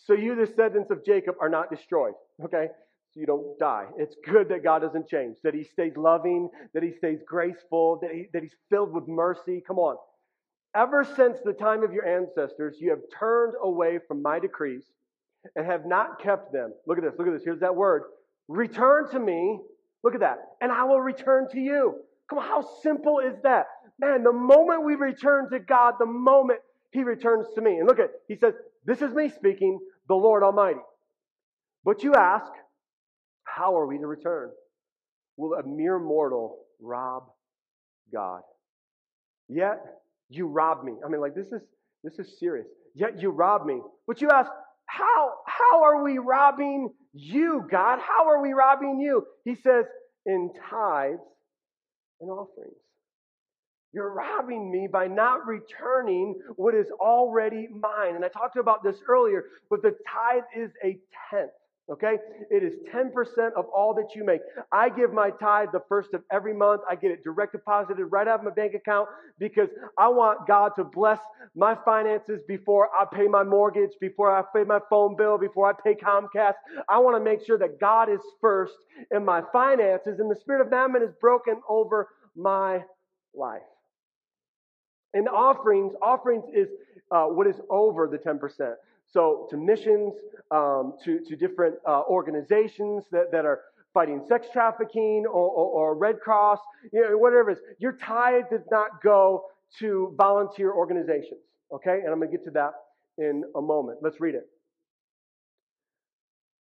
So 0.06 0.14
you, 0.14 0.34
the 0.34 0.46
descendants 0.46 0.90
of 0.90 1.04
Jacob, 1.04 1.34
are 1.42 1.50
not 1.50 1.70
destroyed, 1.70 2.14
okay? 2.42 2.68
So 3.12 3.20
you 3.20 3.26
don't 3.26 3.58
die. 3.58 3.84
It's 3.98 4.16
good 4.26 4.48
that 4.48 4.64
God 4.64 4.80
doesn't 4.80 5.08
change, 5.08 5.36
that 5.44 5.52
he 5.52 5.64
stays 5.64 5.92
loving, 5.94 6.48
that 6.72 6.82
he 6.82 6.92
stays 6.96 7.18
graceful, 7.26 7.98
that, 8.00 8.12
he, 8.12 8.28
that 8.32 8.42
he's 8.42 8.56
filled 8.70 8.94
with 8.94 9.06
mercy. 9.06 9.62
Come 9.66 9.78
on. 9.78 9.96
Ever 10.74 11.04
since 11.16 11.38
the 11.44 11.52
time 11.52 11.82
of 11.82 11.92
your 11.92 12.06
ancestors, 12.06 12.76
you 12.80 12.90
have 12.90 13.00
turned 13.18 13.54
away 13.62 13.98
from 14.06 14.22
my 14.22 14.38
decrees 14.38 14.84
and 15.56 15.66
have 15.66 15.84
not 15.84 16.22
kept 16.22 16.52
them. 16.52 16.72
Look 16.86 16.98
at 16.98 17.04
this. 17.04 17.14
Look 17.18 17.26
at 17.26 17.32
this. 17.32 17.42
Here's 17.44 17.60
that 17.60 17.74
word. 17.74 18.02
Return 18.46 19.10
to 19.10 19.18
me. 19.18 19.60
Look 20.04 20.14
at 20.14 20.20
that. 20.20 20.38
And 20.60 20.70
I 20.70 20.84
will 20.84 21.00
return 21.00 21.48
to 21.52 21.58
you. 21.58 21.96
Come 22.28 22.38
on, 22.38 22.46
how 22.46 22.68
simple 22.82 23.18
is 23.18 23.34
that? 23.42 23.66
Man, 23.98 24.22
the 24.22 24.32
moment 24.32 24.84
we 24.84 24.94
return 24.94 25.50
to 25.50 25.58
God, 25.58 25.94
the 25.98 26.06
moment 26.06 26.60
He 26.92 27.02
returns 27.02 27.46
to 27.56 27.60
me. 27.60 27.78
And 27.78 27.88
look 27.88 27.98
at, 27.98 28.10
He 28.28 28.36
says, 28.36 28.54
This 28.84 29.02
is 29.02 29.12
me 29.12 29.28
speaking, 29.28 29.80
the 30.08 30.14
Lord 30.14 30.42
Almighty. 30.42 30.78
But 31.84 32.04
you 32.04 32.14
ask, 32.14 32.50
How 33.42 33.76
are 33.76 33.86
we 33.86 33.98
to 33.98 34.06
return? 34.06 34.50
Will 35.36 35.54
a 35.54 35.66
mere 35.66 35.98
mortal 35.98 36.58
rob 36.80 37.24
God? 38.12 38.42
Yet 39.48 39.80
you 40.30 40.46
rob 40.46 40.84
me. 40.84 40.94
I 41.04 41.08
mean, 41.08 41.20
like, 41.20 41.34
this 41.34 41.48
is, 41.48 41.60
this 42.02 42.18
is 42.18 42.38
serious. 42.38 42.66
Yet 42.94 43.20
you 43.20 43.30
rob 43.30 43.66
me. 43.66 43.80
But 44.06 44.20
you 44.22 44.30
ask, 44.30 44.50
how, 44.86 45.32
how 45.46 45.84
are 45.84 46.02
we 46.02 46.18
robbing 46.18 46.90
you, 47.12 47.66
God? 47.70 47.98
How 48.00 48.28
are 48.28 48.40
we 48.40 48.52
robbing 48.52 48.98
you? 49.00 49.26
He 49.44 49.56
says, 49.56 49.84
in 50.26 50.50
tithes 50.70 51.20
and 52.20 52.30
offerings. 52.30 52.74
You're 53.92 54.12
robbing 54.12 54.70
me 54.70 54.88
by 54.90 55.08
not 55.08 55.46
returning 55.46 56.36
what 56.56 56.74
is 56.74 56.86
already 57.00 57.68
mine. 57.72 58.14
And 58.14 58.24
I 58.24 58.28
talked 58.28 58.56
about 58.56 58.84
this 58.84 58.96
earlier, 59.08 59.44
but 59.68 59.82
the 59.82 59.96
tithe 60.08 60.44
is 60.56 60.70
a 60.84 60.98
tenth. 61.30 61.50
Okay? 61.88 62.16
It 62.50 62.62
is 62.62 62.74
10% 62.94 63.10
of 63.56 63.66
all 63.74 63.94
that 63.94 64.14
you 64.14 64.24
make. 64.24 64.40
I 64.72 64.88
give 64.88 65.12
my 65.12 65.30
tithe 65.30 65.68
the 65.72 65.82
first 65.88 66.14
of 66.14 66.22
every 66.30 66.54
month. 66.54 66.82
I 66.88 66.94
get 66.94 67.10
it 67.10 67.24
direct 67.24 67.52
deposited 67.52 68.04
right 68.04 68.28
out 68.28 68.40
of 68.40 68.44
my 68.44 68.50
bank 68.50 68.74
account 68.74 69.08
because 69.38 69.68
I 69.98 70.08
want 70.08 70.46
God 70.46 70.72
to 70.76 70.84
bless 70.84 71.18
my 71.56 71.76
finances 71.84 72.40
before 72.46 72.88
I 72.98 73.04
pay 73.12 73.26
my 73.26 73.42
mortgage, 73.42 73.90
before 74.00 74.30
I 74.30 74.42
pay 74.54 74.64
my 74.64 74.78
phone 74.88 75.16
bill, 75.16 75.38
before 75.38 75.68
I 75.68 75.72
pay 75.82 75.94
Comcast. 75.94 76.54
I 76.88 76.98
want 76.98 77.16
to 77.16 77.24
make 77.24 77.44
sure 77.44 77.58
that 77.58 77.80
God 77.80 78.08
is 78.08 78.20
first 78.40 78.74
in 79.10 79.24
my 79.24 79.42
finances 79.52 80.20
and 80.20 80.30
the 80.30 80.36
spirit 80.36 80.64
of 80.64 80.70
mammon 80.70 81.02
is 81.02 81.10
broken 81.20 81.60
over 81.68 82.08
my 82.36 82.84
life. 83.34 83.62
And 85.12 85.28
offerings, 85.28 85.94
offerings 86.00 86.44
is 86.54 86.68
uh, 87.10 87.24
what 87.24 87.46
is 87.48 87.56
over 87.68 88.06
the 88.06 88.18
10%. 88.18 88.74
So 89.12 89.46
to 89.50 89.56
missions, 89.56 90.14
um, 90.50 90.94
to, 91.04 91.20
to 91.26 91.36
different 91.36 91.76
uh, 91.86 92.02
organizations 92.02 93.04
that, 93.12 93.32
that 93.32 93.44
are 93.44 93.60
fighting 93.92 94.22
sex 94.28 94.46
trafficking 94.52 95.24
or, 95.26 95.48
or, 95.48 95.90
or, 95.90 95.94
Red 95.96 96.20
Cross, 96.20 96.60
you 96.92 97.02
know, 97.02 97.18
whatever 97.18 97.50
it 97.50 97.54
is. 97.54 97.64
Your 97.78 97.92
tithe 97.92 98.44
does 98.50 98.62
not 98.70 99.02
go 99.02 99.46
to 99.80 100.14
volunteer 100.16 100.72
organizations. 100.72 101.40
Okay? 101.72 102.00
And 102.04 102.08
I'm 102.08 102.18
going 102.18 102.30
to 102.30 102.36
get 102.36 102.44
to 102.44 102.50
that 102.52 102.72
in 103.18 103.42
a 103.56 103.60
moment. 103.60 103.98
Let's 104.02 104.20
read 104.20 104.34
it. 104.34 104.48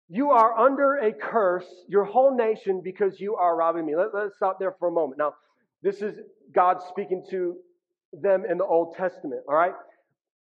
You 0.08 0.30
are 0.30 0.58
under 0.58 0.96
a 0.96 1.12
curse, 1.12 1.66
your 1.88 2.04
whole 2.04 2.36
nation, 2.36 2.80
because 2.82 3.20
you 3.20 3.36
are 3.36 3.56
robbing 3.56 3.86
me. 3.86 3.94
Let, 3.94 4.08
let's 4.12 4.34
stop 4.36 4.58
there 4.58 4.74
for 4.78 4.88
a 4.88 4.92
moment. 4.92 5.18
Now, 5.18 5.34
this 5.82 6.02
is 6.02 6.18
God 6.52 6.78
speaking 6.88 7.24
to 7.30 7.56
them 8.12 8.44
in 8.44 8.58
the 8.58 8.64
Old 8.64 8.96
Testament, 8.96 9.42
all 9.48 9.54
right? 9.54 9.72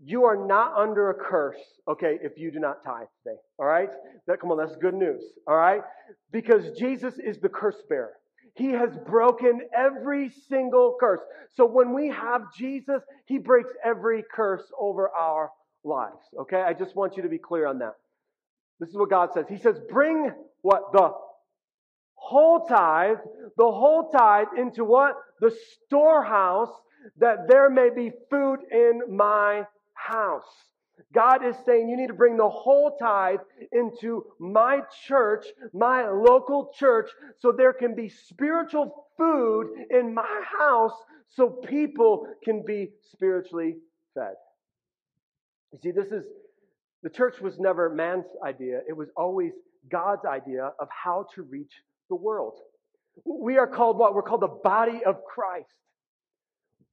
You 0.04 0.24
are 0.24 0.37
not 0.37 0.76
under 0.76 1.11
a 1.11 1.14
curse, 1.14 1.58
okay, 1.88 2.18
if 2.22 2.38
you 2.38 2.52
do 2.52 2.61
not 2.61 2.84
tithe 2.84 3.08
today. 3.22 3.37
All 3.58 3.66
right? 3.66 3.88
That 4.26 4.40
come 4.40 4.52
on, 4.52 4.58
that's 4.58 4.76
good 4.76 4.94
news. 4.94 5.22
All 5.46 5.56
right? 5.56 5.82
Because 6.30 6.78
Jesus 6.78 7.14
is 7.18 7.38
the 7.40 7.48
curse 7.48 7.82
bearer. 7.88 8.12
He 8.54 8.70
has 8.70 8.90
broken 9.06 9.61
every 9.76 10.30
single 10.48 10.96
curse. 10.98 11.20
So 11.54 11.66
when 11.66 11.94
we 11.94 12.08
have 12.08 12.42
Jesus, 12.56 13.02
he 13.26 13.38
breaks 13.38 13.70
every 13.84 14.24
curse 14.32 14.64
over 14.78 15.08
our 15.11 15.50
lives. 15.84 16.22
Okay? 16.40 16.61
I 16.61 16.74
just 16.74 16.94
want 16.96 17.16
you 17.16 17.22
to 17.22 17.28
be 17.28 17.38
clear 17.38 17.66
on 17.66 17.78
that. 17.80 17.94
This 18.80 18.90
is 18.90 18.96
what 18.96 19.11
God 19.11 19.30
says. 19.32 19.46
He 19.48 19.58
says, 19.58 19.80
bring 19.90 20.32
what? 20.62 20.92
The 20.92 21.11
whole 22.14 22.66
tithe, 22.66 23.18
the 23.56 23.70
whole 23.70 24.11
tithe 24.11 24.48
into 24.56 24.84
what? 24.84 25.14
The 25.40 25.56
storehouse 25.87 26.70
that 27.18 27.48
there 27.48 27.70
may 27.70 27.90
be 27.90 28.12
food 28.30 28.58
in 28.70 29.02
my 29.08 29.64
house. 30.06 30.44
God 31.14 31.44
is 31.44 31.54
saying 31.64 31.88
you 31.88 31.96
need 31.96 32.08
to 32.08 32.14
bring 32.14 32.37
the 32.37 32.48
whole 32.48 32.96
tithe 33.00 33.40
into 33.72 34.24
my 34.40 34.80
church, 35.06 35.46
my 35.72 36.08
local 36.08 36.72
church, 36.74 37.08
so 37.38 37.52
there 37.52 37.72
can 37.72 37.94
be 37.94 38.08
spiritual 38.08 39.06
food 39.16 39.68
in 39.90 40.14
my 40.14 40.42
house 40.58 40.94
so 41.28 41.48
people 41.48 42.26
can 42.42 42.64
be 42.66 42.90
spiritually 43.12 43.76
fed. 44.14 44.34
You 45.72 45.78
see, 45.82 45.90
this 45.92 46.08
is 46.08 46.24
the 47.02 47.11
church 47.11 47.40
was 47.40 47.58
never 47.58 47.90
man's 47.90 48.24
idea, 48.44 48.80
it 48.88 48.96
was 48.96 49.08
always 49.16 49.52
God's 49.90 50.24
idea 50.24 50.72
of 50.80 50.88
how 50.90 51.26
to 51.34 51.42
reach 51.42 51.72
the 52.08 52.16
world. 52.16 52.54
We 53.24 53.58
are 53.58 53.66
called 53.66 53.98
what? 53.98 54.14
We're 54.14 54.22
called 54.22 54.42
the 54.42 54.48
body 54.48 55.00
of 55.06 55.24
Christ. 55.24 55.68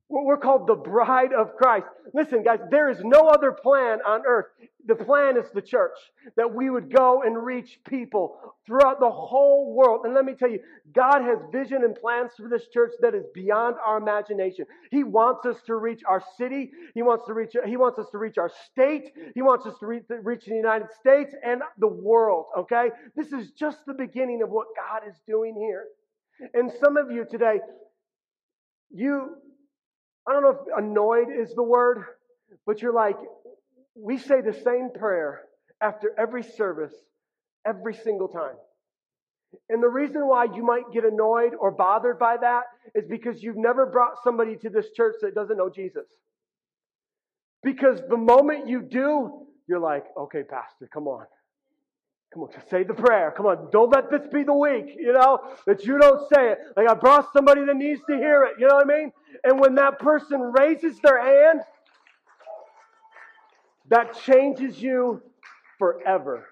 We're 0.08 0.38
called 0.38 0.68
the 0.68 0.76
bride 0.76 1.34
of 1.34 1.56
Christ. 1.56 1.88
Listen, 2.14 2.44
guys, 2.44 2.60
there 2.70 2.90
is 2.90 3.00
no 3.04 3.28
other 3.28 3.52
plan 3.52 4.00
on 4.08 4.22
earth. 4.28 4.46
The 4.86 4.94
plan 4.94 5.36
is 5.36 5.48
the 5.52 5.64
church, 5.64 5.98
that 6.38 6.54
we 6.54 6.70
would 6.70 6.94
go 6.96 7.24
and 7.24 7.44
reach 7.44 7.80
people 7.90 8.38
throughout 8.68 9.00
the 9.00 9.10
whole 9.10 9.74
world. 9.74 10.02
And 10.06 10.14
let 10.14 10.24
me 10.24 10.34
tell 10.34 10.50
you, 10.50 10.60
God 10.94 11.24
has 11.24 11.40
vision 11.52 11.84
and 11.84 11.96
plans 11.96 12.34
for 12.38 12.48
this 12.48 12.68
church 12.72 12.92
that 13.02 13.16
is 13.16 13.26
beyond 13.34 13.78
our 13.84 13.98
imagination. 13.98 14.66
He 14.92 15.04
wants 15.04 15.44
us 15.48 15.58
to 15.66 15.76
reach 15.76 16.04
our 16.08 16.24
city. 16.38 16.70
He 16.94 17.02
wants 17.02 17.26
to 17.26 17.34
reach, 17.34 17.56
he 17.66 17.76
wants 17.76 17.98
us 17.98 18.06
to 18.12 18.20
reach 18.20 18.38
our 18.38 18.52
state. 18.72 19.12
He 19.34 19.42
wants 19.42 19.66
us 19.66 19.74
to 19.80 19.88
reach, 19.88 20.04
reach 20.22 20.46
the 20.46 20.54
United 20.54 20.90
States 21.00 21.34
and 21.44 21.64
the 21.80 21.88
world, 21.88 22.46
okay? 22.56 22.92
This 23.16 23.34
is 23.34 23.50
just 23.58 23.80
the 23.88 23.94
beginning 23.96 24.44
of 24.44 24.50
what 24.50 24.68
God 24.76 25.10
is 25.10 25.16
doing 25.28 25.56
here. 25.56 25.86
And 26.54 26.72
some 26.80 26.96
of 26.96 27.10
you 27.10 27.26
today, 27.26 27.60
you 28.92 29.38
I 30.28 30.34
don't 30.34 30.44
know 30.44 30.50
if 30.52 30.78
annoyed 30.78 31.28
is 31.30 31.54
the 31.54 31.64
word, 31.64 32.04
but 32.66 32.82
you're 32.82 32.94
like, 32.94 33.18
we 33.96 34.18
say 34.18 34.42
the 34.42 34.54
same 34.54 34.90
prayer 34.94 35.42
after 35.82 36.14
every 36.18 36.44
service, 36.44 36.94
every 37.66 37.94
single 37.94 38.28
time. 38.28 38.56
And 39.70 39.82
the 39.82 39.88
reason 39.88 40.28
why 40.28 40.46
you 40.46 40.66
might 40.66 40.92
get 40.92 41.06
annoyed 41.06 41.54
or 41.60 41.72
bothered 41.72 42.20
by 42.20 42.38
that 42.42 42.64
is 42.94 43.06
because 43.08 43.42
you've 43.42 43.58
never 43.58 43.86
brought 43.86 44.16
somebody 44.24 44.58
to 44.58 44.70
this 44.70 44.88
church 44.96 45.16
that 45.22 45.36
doesn't 45.36 45.58
know 45.58 45.70
Jesus. 45.70 46.08
Because 47.64 48.00
the 48.10 48.18
moment 48.18 48.68
you 48.68 48.82
do, 48.82 49.48
you're 49.68 49.80
like, 49.80 50.06
okay, 50.18 50.44
Pastor, 50.44 50.90
come 50.94 51.08
on. 51.08 51.26
Come 52.36 52.44
on, 52.44 52.50
just 52.52 52.70
say 52.70 52.84
the 52.84 52.94
prayer. 52.94 53.34
Come 53.36 53.46
on, 53.46 53.70
don't 53.72 53.90
let 53.90 54.12
this 54.12 54.28
be 54.28 54.44
the 54.44 54.54
week, 54.54 54.94
you 55.00 55.14
know, 55.14 55.40
that 55.66 55.86
you 55.86 55.98
don't 55.98 56.20
say 56.34 56.52
it. 56.52 56.58
Like 56.76 56.90
I 56.90 56.94
brought 56.94 57.32
somebody 57.32 57.64
that 57.64 57.78
needs 57.78 58.02
to 58.10 58.18
hear 58.18 58.44
it, 58.44 58.60
you 58.60 58.68
know 58.68 58.76
what 58.76 58.92
I 58.92 58.98
mean? 58.98 59.14
And 59.46 59.58
when 59.58 59.76
that 59.76 60.00
person 60.00 60.42
raises 60.42 61.00
their 61.00 61.24
hand, 61.24 61.62
that 63.88 64.20
changes 64.26 64.82
you 64.82 65.22
forever. 65.80 66.46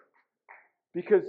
Because 0.95 1.25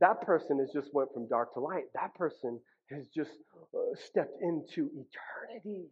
that 0.00 0.22
person 0.22 0.58
has 0.58 0.70
just 0.72 0.94
went 0.94 1.12
from 1.12 1.28
dark 1.28 1.52
to 1.54 1.60
light. 1.60 1.84
That 1.94 2.14
person 2.14 2.58
has 2.90 3.06
just 3.08 3.32
uh, 3.74 3.78
stepped 4.02 4.40
into 4.40 4.88
eternity. 4.94 5.88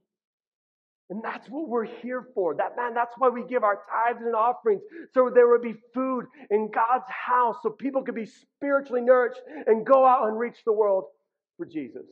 And 1.10 1.22
that's 1.22 1.48
what 1.48 1.68
we're 1.68 1.84
here 1.84 2.28
for. 2.34 2.54
That 2.54 2.76
man, 2.76 2.94
that's 2.94 3.14
why 3.18 3.28
we 3.28 3.44
give 3.44 3.62
our 3.62 3.80
tithes 3.90 4.22
and 4.24 4.34
offerings. 4.34 4.80
So 5.12 5.30
there 5.32 5.48
would 5.48 5.60
be 5.62 5.74
food 5.92 6.24
in 6.50 6.70
God's 6.70 7.10
house 7.10 7.56
so 7.62 7.70
people 7.70 8.02
could 8.02 8.14
be 8.14 8.26
spiritually 8.26 9.02
nourished 9.02 9.40
and 9.66 9.84
go 9.84 10.06
out 10.06 10.28
and 10.28 10.38
reach 10.38 10.56
the 10.64 10.72
world 10.72 11.04
for 11.58 11.66
Jesus. 11.66 12.06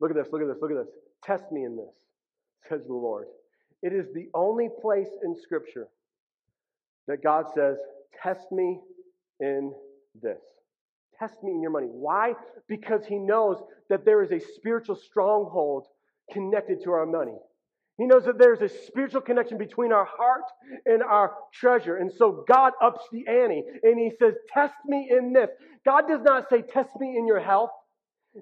Look 0.00 0.10
at 0.10 0.16
this, 0.16 0.28
look 0.32 0.42
at 0.42 0.48
this, 0.48 0.56
look 0.60 0.70
at 0.70 0.78
this. 0.78 0.94
Test 1.22 1.44
me 1.52 1.64
in 1.64 1.76
this, 1.76 1.94
says 2.68 2.82
the 2.86 2.94
Lord. 2.94 3.26
It 3.82 3.92
is 3.92 4.06
the 4.14 4.28
only 4.34 4.68
place 4.80 5.08
in 5.22 5.36
Scripture 5.36 5.88
that 7.06 7.22
God 7.22 7.46
says, 7.54 7.76
Test 8.22 8.50
me 8.50 8.80
in 9.40 9.72
this. 10.22 10.40
Test 11.18 11.42
me 11.42 11.52
in 11.52 11.60
your 11.60 11.70
money. 11.70 11.88
Why? 11.90 12.34
Because 12.66 13.04
He 13.06 13.18
knows 13.18 13.58
that 13.90 14.04
there 14.04 14.22
is 14.22 14.32
a 14.32 14.40
spiritual 14.54 14.96
stronghold 14.96 15.86
connected 16.32 16.82
to 16.84 16.90
our 16.92 17.06
money. 17.06 17.36
He 17.98 18.04
knows 18.04 18.24
that 18.24 18.38
there's 18.38 18.60
a 18.60 18.68
spiritual 18.68 19.22
connection 19.22 19.56
between 19.56 19.90
our 19.90 20.04
heart 20.04 20.44
and 20.84 21.02
our 21.02 21.32
treasure. 21.52 21.96
And 21.96 22.12
so 22.12 22.44
God 22.46 22.72
ups 22.82 23.04
the 23.10 23.26
ante 23.26 23.62
and 23.82 23.98
He 23.98 24.12
says, 24.18 24.34
Test 24.52 24.74
me 24.84 25.08
in 25.10 25.32
this. 25.32 25.48
God 25.84 26.06
does 26.06 26.20
not 26.22 26.48
say, 26.50 26.62
Test 26.62 26.90
me 27.00 27.16
in 27.16 27.26
your 27.26 27.40
health 27.40 27.70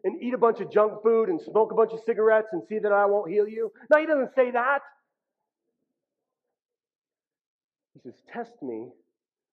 and 0.03 0.20
eat 0.20 0.35
a 0.35 0.38
bunch 0.38 0.59
of 0.61 0.73
junk 0.73 0.94
food 1.05 1.29
and 1.29 1.40
smoke 1.40 1.70
a 1.70 1.75
bunch 1.77 1.92
of 1.92 2.01
cigarettes 2.05 2.49
and 2.53 2.62
see 2.68 2.81
that 2.81 2.90
I 2.90 3.07
won't 3.07 3.31
heal 3.31 3.47
you. 3.47 3.70
No, 3.90 4.01
He 4.01 4.07
doesn't 4.07 4.35
say 4.35 4.51
that. 4.51 4.81
He 7.94 8.01
says, 8.01 8.14
Test 8.33 8.61
me 8.61 8.88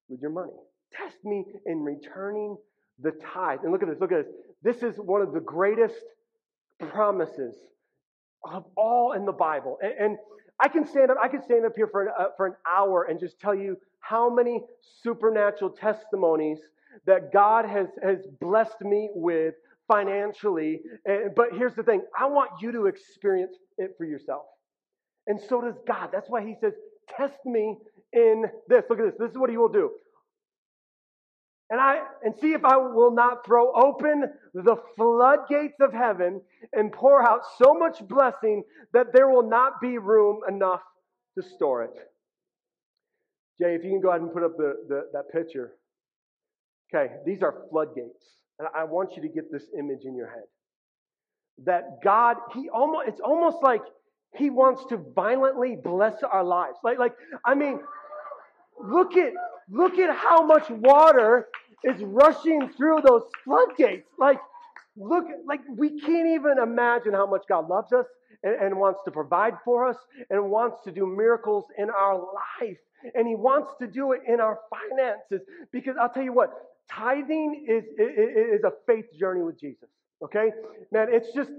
with 0.10 0.20
your 0.20 0.32
money. 0.32 0.54
Test 0.94 1.18
me 1.24 1.46
in 1.68 1.84
returning 1.84 2.58
the 3.00 3.12
tithe. 3.34 3.60
And 3.64 3.72
look 3.72 3.84
at 3.84 3.90
this, 3.90 4.00
look 4.00 4.12
at 4.12 4.26
this. 4.26 4.34
This 4.64 4.84
is 4.84 4.98
one 4.98 5.22
of 5.22 5.32
the 5.32 5.40
greatest 5.40 5.96
promises 6.80 7.56
of 8.44 8.66
all 8.76 9.14
in 9.14 9.26
the 9.26 9.32
Bible. 9.32 9.78
And, 9.82 9.94
and 10.00 10.18
I 10.60 10.68
can 10.68 10.86
stand 10.86 11.12
up, 11.12 11.18
I 11.22 11.28
can 11.28 11.44
stand 11.44 11.66
up 11.66 11.74
here 11.76 11.88
for 11.88 12.04
an, 12.04 12.14
uh, 12.18 12.26
for 12.38 12.46
an 12.46 12.56
hour 12.70 13.08
and 13.10 13.20
just 13.20 13.40
tell 13.40 13.56
you 13.56 13.78
how 14.00 14.30
many 14.30 14.62
supernatural 15.04 15.72
testimonies 15.72 16.60
that 17.06 17.32
God 17.32 17.66
has, 17.66 17.88
has 18.04 18.20
blessed 18.40 18.82
me 18.82 19.10
with 19.14 19.56
financially. 19.88 20.82
But 21.36 21.48
here's 21.54 21.76
the 21.76 21.84
thing 21.84 22.02
I 22.18 22.26
want 22.28 22.52
you 22.62 22.72
to 22.74 22.86
experience 22.88 23.56
it 23.78 23.92
for 23.98 24.06
yourself. 24.06 24.44
And 25.28 25.40
so 25.50 25.62
does 25.62 25.76
God. 25.88 26.10
That's 26.12 26.30
why 26.30 26.46
He 26.46 26.56
says, 26.60 26.74
Test 27.18 27.46
me 27.46 27.78
in 28.14 28.46
this. 28.68 28.84
Look 28.90 29.00
at 29.00 29.06
this. 29.06 29.16
This 29.20 29.32
is 29.32 29.38
what 29.38 29.50
He 29.50 29.58
will 29.58 29.70
do 29.70 29.92
and 31.72 31.80
I 31.80 32.02
and 32.24 32.36
see 32.40 32.52
if 32.52 32.66
I 32.66 32.76
will 32.76 33.12
not 33.12 33.46
throw 33.46 33.72
open 33.74 34.26
the 34.54 34.76
floodgates 34.98 35.80
of 35.80 35.94
heaven 35.94 36.42
and 36.74 36.92
pour 36.92 37.28
out 37.28 37.42
so 37.58 37.74
much 37.74 38.06
blessing 38.08 38.64
that 38.94 39.14
there 39.14 39.30
will 39.30 39.50
not 39.50 39.80
be 39.82 39.98
room 39.98 40.42
enough 40.48 40.82
to 41.38 41.42
store 41.42 41.84
it. 41.84 41.94
Jay, 43.60 43.74
if 43.74 43.86
you 43.86 43.90
can 43.90 44.02
go 44.02 44.10
ahead 44.10 44.22
and 44.22 44.34
put 44.34 44.44
up 44.44 44.58
the, 44.58 44.76
the 44.90 45.04
that 45.14 45.32
picture. 45.32 45.72
Okay, 46.94 47.14
these 47.26 47.42
are 47.42 47.56
floodgates. 47.70 48.26
And 48.60 48.68
I 48.76 48.84
want 48.84 49.16
you 49.16 49.22
to 49.22 49.30
get 49.30 49.50
this 49.50 49.64
image 49.78 50.04
in 50.04 50.14
your 50.14 50.28
head. 50.28 50.44
That 51.64 52.04
God, 52.04 52.36
He 52.54 52.68
almost 52.70 53.08
it's 53.08 53.22
almost 53.22 53.58
like 53.64 53.82
He 54.36 54.50
wants 54.50 54.84
to 54.90 54.98
violently 55.16 55.78
bless 55.82 56.22
our 56.22 56.44
lives. 56.44 56.78
Like, 56.84 57.00
like, 57.00 57.14
I 57.46 57.56
mean, 57.56 57.80
look 58.84 59.16
at 59.16 59.32
look 59.70 59.98
at 60.00 60.14
how 60.14 60.46
much 60.46 60.70
water 60.70 61.48
is 61.84 62.02
rushing 62.04 62.70
through 62.70 63.02
those 63.06 63.24
floodgates. 63.44 64.08
Like, 64.20 64.40
look, 64.96 65.26
like 65.46 65.62
we 65.76 66.00
can't 66.00 66.28
even 66.28 66.58
imagine 66.62 67.14
how 67.14 67.26
much 67.26 67.44
God 67.48 67.68
loves 67.68 67.94
us 67.94 68.06
and, 68.44 68.56
and 68.56 68.78
wants 68.78 69.02
to 69.06 69.12
provide 69.12 69.54
for 69.64 69.88
us 69.88 69.98
and 70.30 70.50
wants 70.50 70.78
to 70.86 70.92
do 70.92 71.06
miracles 71.06 71.66
in 71.78 71.90
our 71.90 72.16
life. 72.16 72.78
And 73.16 73.28
He 73.28 73.36
wants 73.36 73.72
to 73.80 73.88
do 73.88 74.12
it 74.12 74.22
in 74.28 74.40
our 74.40 74.60
finances. 74.70 75.42
Because 75.72 75.96
I'll 76.00 76.10
tell 76.10 76.24
you 76.24 76.34
what, 76.34 76.52
tithing 76.90 77.66
is, 77.68 77.84
is, 77.98 78.60
is 78.60 78.64
a 78.64 78.74
faith 78.86 79.06
journey 79.20 79.42
with 79.42 79.60
Jesus. 79.60 79.90
Okay? 80.24 80.52
Man, 80.92 81.08
it's 81.10 81.34
just, 81.34 81.50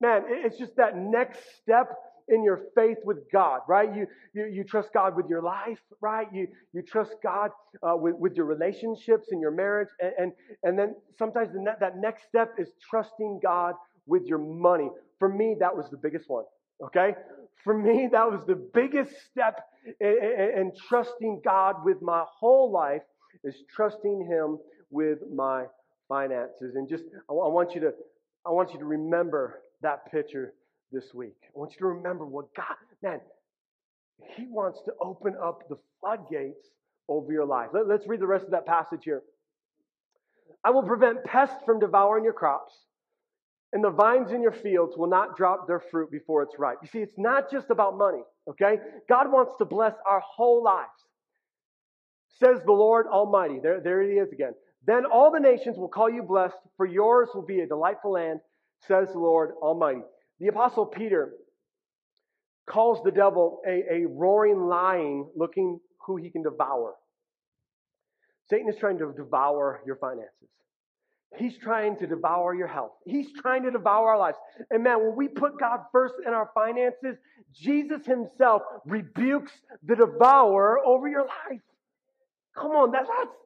man, 0.00 0.22
it's 0.28 0.56
just 0.56 0.76
that 0.76 0.96
next 0.96 1.40
step 1.60 1.96
in 2.28 2.42
your 2.42 2.62
faith 2.74 2.98
with 3.04 3.18
God, 3.30 3.60
right? 3.68 3.94
You, 3.94 4.06
you, 4.32 4.46
you 4.46 4.64
trust 4.64 4.90
God 4.92 5.16
with 5.16 5.26
your 5.28 5.42
life, 5.42 5.78
right? 6.00 6.26
You, 6.32 6.48
you 6.72 6.82
trust 6.82 7.16
God 7.22 7.50
uh, 7.82 7.96
with, 7.96 8.16
with 8.16 8.34
your 8.34 8.46
relationships 8.46 9.28
and 9.30 9.40
your 9.40 9.50
marriage. 9.50 9.88
And, 10.00 10.12
and, 10.18 10.32
and 10.62 10.78
then 10.78 10.94
sometimes 11.18 11.52
the 11.52 11.60
ne- 11.60 11.76
that 11.80 11.98
next 11.98 12.24
step 12.28 12.54
is 12.58 12.68
trusting 12.88 13.40
God 13.42 13.74
with 14.06 14.24
your 14.24 14.38
money. 14.38 14.88
For 15.18 15.28
me, 15.28 15.56
that 15.60 15.76
was 15.76 15.86
the 15.90 15.96
biggest 15.96 16.28
one, 16.28 16.44
okay? 16.84 17.14
For 17.62 17.76
me, 17.76 18.08
that 18.12 18.30
was 18.30 18.44
the 18.46 18.56
biggest 18.56 19.12
step 19.30 19.60
in, 20.00 20.16
in, 20.22 20.58
in 20.58 20.72
trusting 20.88 21.42
God 21.44 21.84
with 21.84 22.00
my 22.00 22.24
whole 22.26 22.70
life 22.70 23.02
is 23.42 23.56
trusting 23.74 24.26
Him 24.26 24.58
with 24.90 25.18
my 25.32 25.64
finances. 26.08 26.74
And 26.76 26.88
just, 26.88 27.04
I, 27.28 27.32
I 27.32 27.48
want 27.48 27.74
you 27.74 27.80
to, 27.82 27.92
I 28.46 28.50
want 28.50 28.72
you 28.72 28.78
to 28.78 28.84
remember 28.84 29.60
that 29.82 30.10
picture 30.10 30.54
this 30.94 31.12
week. 31.12 31.36
I 31.44 31.58
want 31.58 31.72
you 31.72 31.78
to 31.80 31.86
remember 31.86 32.24
what 32.24 32.54
God, 32.54 32.76
man, 33.02 33.20
He 34.36 34.46
wants 34.46 34.80
to 34.86 34.92
open 35.00 35.34
up 35.42 35.68
the 35.68 35.76
floodgates 36.00 36.68
over 37.08 37.32
your 37.32 37.44
life. 37.44 37.70
Let, 37.74 37.90
us 37.90 38.06
read 38.06 38.20
the 38.20 38.26
rest 38.26 38.44
of 38.44 38.52
that 38.52 38.66
passage 38.66 39.00
here. 39.02 39.22
I 40.64 40.70
will 40.70 40.82
prevent 40.82 41.24
pests 41.24 41.56
from 41.66 41.78
devouring 41.80 42.24
your 42.24 42.32
crops, 42.32 42.72
and 43.72 43.84
the 43.84 43.90
vines 43.90 44.30
in 44.30 44.40
your 44.40 44.52
fields 44.52 44.96
will 44.96 45.08
not 45.08 45.36
drop 45.36 45.66
their 45.66 45.82
fruit 45.90 46.10
before 46.10 46.42
it's 46.42 46.58
ripe. 46.58 46.78
You 46.80 46.88
see, 46.88 47.00
it's 47.00 47.18
not 47.18 47.50
just 47.50 47.70
about 47.70 47.98
money, 47.98 48.22
okay? 48.48 48.78
God 49.08 49.30
wants 49.30 49.52
to 49.58 49.64
bless 49.64 49.94
our 50.06 50.20
whole 50.20 50.62
lives. 50.62 50.88
Says 52.42 52.60
the 52.64 52.72
Lord 52.72 53.06
Almighty. 53.06 53.60
There, 53.62 53.80
there 53.80 54.02
it 54.02 54.14
is 54.14 54.32
again. 54.32 54.52
Then 54.86 55.04
all 55.04 55.30
the 55.30 55.40
nations 55.40 55.76
will 55.76 55.88
call 55.88 56.10
you 56.10 56.22
blessed, 56.22 56.56
for 56.76 56.86
yours 56.86 57.28
will 57.34 57.42
be 57.44 57.60
a 57.60 57.66
delightful 57.66 58.12
land, 58.12 58.40
says 58.86 59.08
the 59.12 59.18
Lord 59.18 59.52
Almighty. 59.62 60.02
The 60.40 60.48
Apostle 60.48 60.86
Peter 60.86 61.32
calls 62.68 63.02
the 63.04 63.10
devil 63.10 63.60
a, 63.66 63.84
a 63.92 64.06
roaring 64.06 64.66
lion 64.66 65.26
looking 65.36 65.80
who 66.06 66.16
he 66.16 66.30
can 66.30 66.42
devour. 66.42 66.94
Satan 68.50 68.68
is 68.68 68.76
trying 68.78 68.98
to 68.98 69.12
devour 69.16 69.82
your 69.86 69.96
finances. 69.96 70.48
He's 71.36 71.56
trying 71.58 71.96
to 71.98 72.06
devour 72.06 72.54
your 72.54 72.68
health. 72.68 72.92
He's 73.06 73.26
trying 73.40 73.64
to 73.64 73.70
devour 73.70 74.10
our 74.10 74.18
lives. 74.18 74.36
And 74.70 74.84
man, 74.84 75.00
when 75.00 75.16
we 75.16 75.28
put 75.28 75.58
God 75.58 75.80
first 75.90 76.14
in 76.24 76.32
our 76.32 76.50
finances, 76.54 77.16
Jesus 77.52 78.06
himself 78.06 78.62
rebukes 78.84 79.52
the 79.82 79.96
devourer 79.96 80.78
over 80.84 81.08
your 81.08 81.22
life. 81.22 81.60
Come 82.56 82.70
on, 82.72 82.92
that, 82.92 83.06
that's 83.08 83.36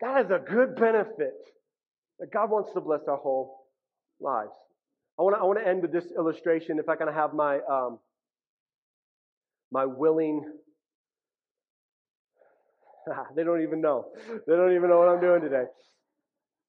that 0.00 0.26
is 0.26 0.30
a 0.30 0.38
good 0.38 0.76
benefit 0.76 1.34
that 2.18 2.30
God 2.30 2.50
wants 2.50 2.72
to 2.74 2.80
bless 2.80 3.00
our 3.08 3.16
whole 3.16 3.66
lives. 4.20 4.50
I 5.18 5.22
want 5.22 5.36
to 5.36 5.40
I 5.40 5.44
want 5.44 5.58
to 5.58 5.66
end 5.66 5.82
with 5.82 5.92
this 5.92 6.06
illustration. 6.16 6.78
If 6.78 6.88
I 6.88 6.96
can 6.96 7.08
have 7.08 7.34
my 7.34 7.60
um, 7.70 7.98
my 9.70 9.84
willing. 9.84 10.44
they 13.36 13.44
don't 13.44 13.62
even 13.62 13.80
know. 13.80 14.06
They 14.46 14.56
don't 14.56 14.74
even 14.74 14.88
know 14.88 14.98
what 14.98 15.08
I'm 15.08 15.20
doing 15.20 15.42
today. 15.42 15.64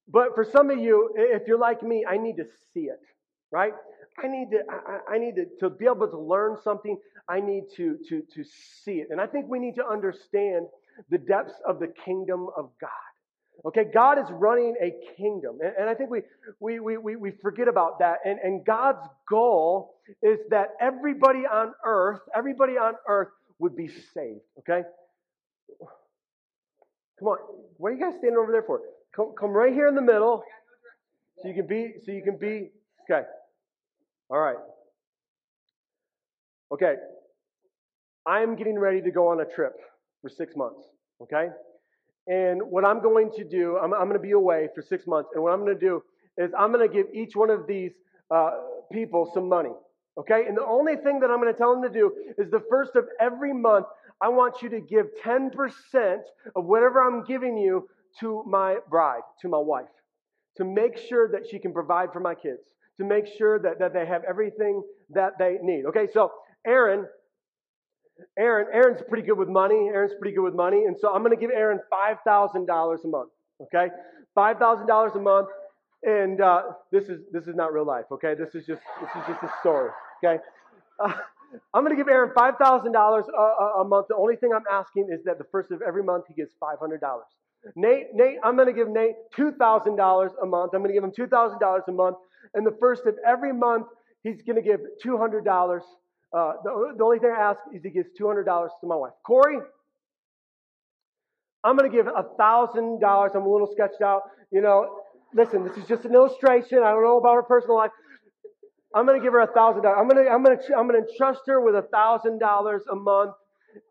But 0.08 0.34
for 0.34 0.44
some 0.44 0.70
of 0.70 0.78
you, 0.78 1.10
if 1.16 1.46
you're 1.46 1.58
like 1.58 1.82
me, 1.82 2.04
I 2.08 2.16
need 2.16 2.36
to 2.36 2.44
see 2.72 2.84
it, 2.84 3.00
right? 3.50 3.72
I 4.22 4.26
need 4.26 4.50
to, 4.52 4.58
I, 4.70 5.14
I 5.14 5.18
need 5.18 5.36
to, 5.36 5.44
to 5.60 5.70
be 5.70 5.84
able 5.84 6.08
to 6.08 6.18
learn 6.18 6.56
something. 6.62 6.98
I 7.28 7.40
need 7.40 7.64
to, 7.76 7.98
to, 8.08 8.22
to 8.34 8.44
see 8.84 9.00
it. 9.00 9.08
And 9.10 9.20
I 9.20 9.26
think 9.26 9.46
we 9.48 9.58
need 9.58 9.74
to 9.76 9.86
understand 9.86 10.66
the 11.10 11.18
depths 11.18 11.54
of 11.68 11.78
the 11.78 11.92
kingdom 12.04 12.48
of 12.56 12.70
God. 12.80 12.90
Okay, 13.64 13.84
God 13.92 14.18
is 14.18 14.26
running 14.30 14.76
a 14.80 14.92
kingdom. 15.16 15.58
And, 15.60 15.72
and 15.80 15.90
I 15.90 15.94
think 15.94 16.10
we, 16.10 16.22
we, 16.60 16.96
we, 16.96 17.16
we 17.16 17.32
forget 17.42 17.66
about 17.66 17.98
that. 17.98 18.18
And, 18.24 18.38
and 18.42 18.64
God's 18.64 19.04
goal 19.28 19.96
is 20.22 20.38
that 20.50 20.68
everybody 20.80 21.40
on 21.40 21.72
earth, 21.84 22.20
everybody 22.34 22.74
on 22.74 22.94
earth 23.08 23.28
would 23.58 23.74
be 23.74 23.88
saved. 23.88 24.40
Okay? 24.60 24.82
Come 27.18 27.28
on. 27.28 27.38
What 27.78 27.90
are 27.90 27.94
you 27.94 28.00
guys 28.00 28.14
standing 28.18 28.38
over 28.40 28.52
there 28.52 28.62
for? 28.62 28.80
Come, 29.14 29.34
come 29.38 29.50
right 29.50 29.72
here 29.72 29.88
in 29.88 29.96
the 29.96 30.02
middle. 30.02 30.42
So 31.42 31.48
you 31.48 31.54
can 31.54 31.66
be, 31.66 31.94
so 32.04 32.12
you 32.12 32.22
can 32.22 32.38
be, 32.38 32.70
okay. 33.10 33.26
All 34.30 34.38
right. 34.38 34.56
Okay. 36.72 36.94
I'm 38.24 38.54
getting 38.54 38.78
ready 38.78 39.02
to 39.02 39.10
go 39.10 39.28
on 39.28 39.40
a 39.40 39.44
trip 39.44 39.72
for 40.22 40.30
six 40.30 40.54
months. 40.54 40.80
Okay? 41.20 41.48
And 42.28 42.60
what 42.62 42.84
I'm 42.84 43.02
going 43.02 43.30
to 43.36 43.44
do, 43.44 43.78
I'm, 43.78 43.94
I'm 43.94 44.04
going 44.04 44.12
to 44.12 44.18
be 44.18 44.32
away 44.32 44.68
for 44.74 44.82
six 44.82 45.06
months. 45.06 45.30
And 45.34 45.42
what 45.42 45.52
I'm 45.52 45.60
going 45.60 45.74
to 45.74 45.80
do 45.80 46.02
is 46.36 46.52
I'm 46.56 46.70
going 46.72 46.86
to 46.86 46.94
give 46.94 47.06
each 47.12 47.34
one 47.34 47.50
of 47.50 47.66
these 47.66 47.92
uh, 48.30 48.50
people 48.92 49.30
some 49.32 49.48
money. 49.48 49.72
Okay? 50.18 50.44
And 50.46 50.56
the 50.56 50.64
only 50.64 50.96
thing 50.96 51.20
that 51.20 51.30
I'm 51.30 51.40
going 51.40 51.52
to 51.52 51.58
tell 51.58 51.72
them 51.72 51.82
to 51.82 51.88
do 51.88 52.12
is 52.36 52.50
the 52.50 52.62
first 52.68 52.96
of 52.96 53.06
every 53.18 53.54
month, 53.54 53.86
I 54.20 54.28
want 54.28 54.62
you 54.62 54.68
to 54.70 54.80
give 54.80 55.06
10% 55.24 55.50
of 56.54 56.64
whatever 56.64 57.00
I'm 57.00 57.24
giving 57.24 57.56
you 57.56 57.88
to 58.20 58.42
my 58.46 58.78
bride, 58.90 59.22
to 59.42 59.48
my 59.48 59.58
wife, 59.58 59.86
to 60.56 60.64
make 60.64 60.98
sure 60.98 61.30
that 61.30 61.48
she 61.50 61.58
can 61.58 61.72
provide 61.72 62.12
for 62.12 62.20
my 62.20 62.34
kids, 62.34 62.60
to 62.98 63.04
make 63.04 63.26
sure 63.26 63.58
that, 63.60 63.78
that 63.78 63.94
they 63.94 64.04
have 64.06 64.22
everything 64.28 64.82
that 65.10 65.38
they 65.38 65.58
need. 65.62 65.86
Okay, 65.86 66.08
so 66.12 66.32
Aaron, 66.66 67.06
Aaron, 68.38 68.66
Aaron's 68.72 69.02
pretty 69.08 69.26
good 69.26 69.38
with 69.38 69.48
money. 69.48 69.88
Aaron's 69.92 70.14
pretty 70.18 70.34
good 70.34 70.42
with 70.42 70.54
money. 70.54 70.84
And 70.84 70.96
so 70.98 71.12
I'm 71.12 71.22
going 71.22 71.34
to 71.34 71.40
give 71.40 71.50
Aaron 71.50 71.80
$5,000 71.92 73.04
a 73.04 73.08
month. 73.08 73.30
Okay? 73.62 73.88
$5,000 74.36 75.14
a 75.14 75.18
month. 75.18 75.48
And 76.04 76.40
uh, 76.40 76.62
this 76.92 77.08
is 77.08 77.22
this 77.32 77.48
is 77.48 77.56
not 77.56 77.72
real 77.72 77.84
life, 77.84 78.04
okay? 78.12 78.34
This 78.34 78.54
is 78.54 78.64
just 78.64 78.82
this 79.00 79.10
is 79.16 79.26
just 79.26 79.42
a 79.42 79.52
story, 79.60 79.90
okay? 80.22 80.40
Uh, 81.00 81.12
I'm 81.74 81.82
going 81.82 81.96
to 81.96 82.00
give 82.00 82.08
Aaron 82.08 82.30
five 82.36 82.54
thousand 82.62 82.92
dollars 82.92 83.24
a 83.80 83.84
month. 83.84 84.06
The 84.08 84.14
only 84.14 84.36
thing 84.36 84.52
I'm 84.54 84.64
asking 84.70 85.08
is 85.10 85.24
that 85.24 85.38
the 85.38 85.46
first 85.50 85.72
of 85.72 85.82
every 85.82 86.04
month 86.04 86.26
he 86.28 86.34
gets 86.34 86.54
five 86.60 86.78
hundred 86.78 87.00
dollars. 87.00 87.26
Nate, 87.74 88.14
Nate, 88.14 88.36
I'm 88.44 88.54
going 88.54 88.68
to 88.68 88.72
give 88.72 88.88
Nate 88.88 89.14
two 89.34 89.50
thousand 89.52 89.96
dollars 89.96 90.30
a 90.40 90.46
month. 90.46 90.72
I'm 90.72 90.82
going 90.82 90.90
to 90.90 90.94
give 90.94 91.02
him 91.02 91.10
two 91.10 91.26
thousand 91.26 91.58
dollars 91.58 91.82
a 91.88 91.92
month, 91.92 92.16
and 92.54 92.64
the 92.64 92.76
first 92.78 93.06
of 93.06 93.16
every 93.26 93.52
month 93.52 93.86
he's 94.22 94.42
going 94.42 94.56
to 94.56 94.62
give 94.62 94.80
two 95.02 95.18
hundred 95.18 95.44
dollars 95.44 95.82
uh, 96.36 96.52
the, 96.62 96.94
the 96.96 97.04
only 97.04 97.18
thing 97.18 97.32
I 97.36 97.40
ask 97.40 97.60
is 97.74 97.82
he 97.82 97.90
gives 97.90 98.08
$200 98.20 98.44
to 98.44 98.86
my 98.86 98.96
wife. 98.96 99.12
Corey, 99.26 99.58
I'm 101.64 101.76
going 101.76 101.90
to 101.90 101.96
give 101.96 102.06
$1,000. 102.06 103.36
I'm 103.36 103.42
a 103.42 103.50
little 103.50 103.68
sketched 103.72 104.02
out. 104.02 104.22
You 104.50 104.60
know, 104.60 105.00
listen, 105.34 105.64
this 105.64 105.76
is 105.76 105.86
just 105.86 106.04
an 106.04 106.14
illustration. 106.14 106.78
I 106.78 106.90
don't 106.90 107.02
know 107.02 107.18
about 107.18 107.34
her 107.34 107.42
personal 107.42 107.76
life. 107.76 107.90
I'm 108.94 109.06
going 109.06 109.18
to 109.18 109.24
give 109.24 109.32
her 109.32 109.46
$1,000. 109.46 109.84
I'm 109.86 110.08
going 110.08 110.24
to, 110.24 110.30
I'm 110.30 110.42
going 110.42 110.56
to, 110.56 110.76
I'm 110.76 110.88
going 110.88 111.02
to 111.02 111.10
entrust 111.10 111.40
her 111.46 111.60
with 111.60 111.74
$1,000 111.74 112.80
a 112.90 112.96
month. 112.96 113.32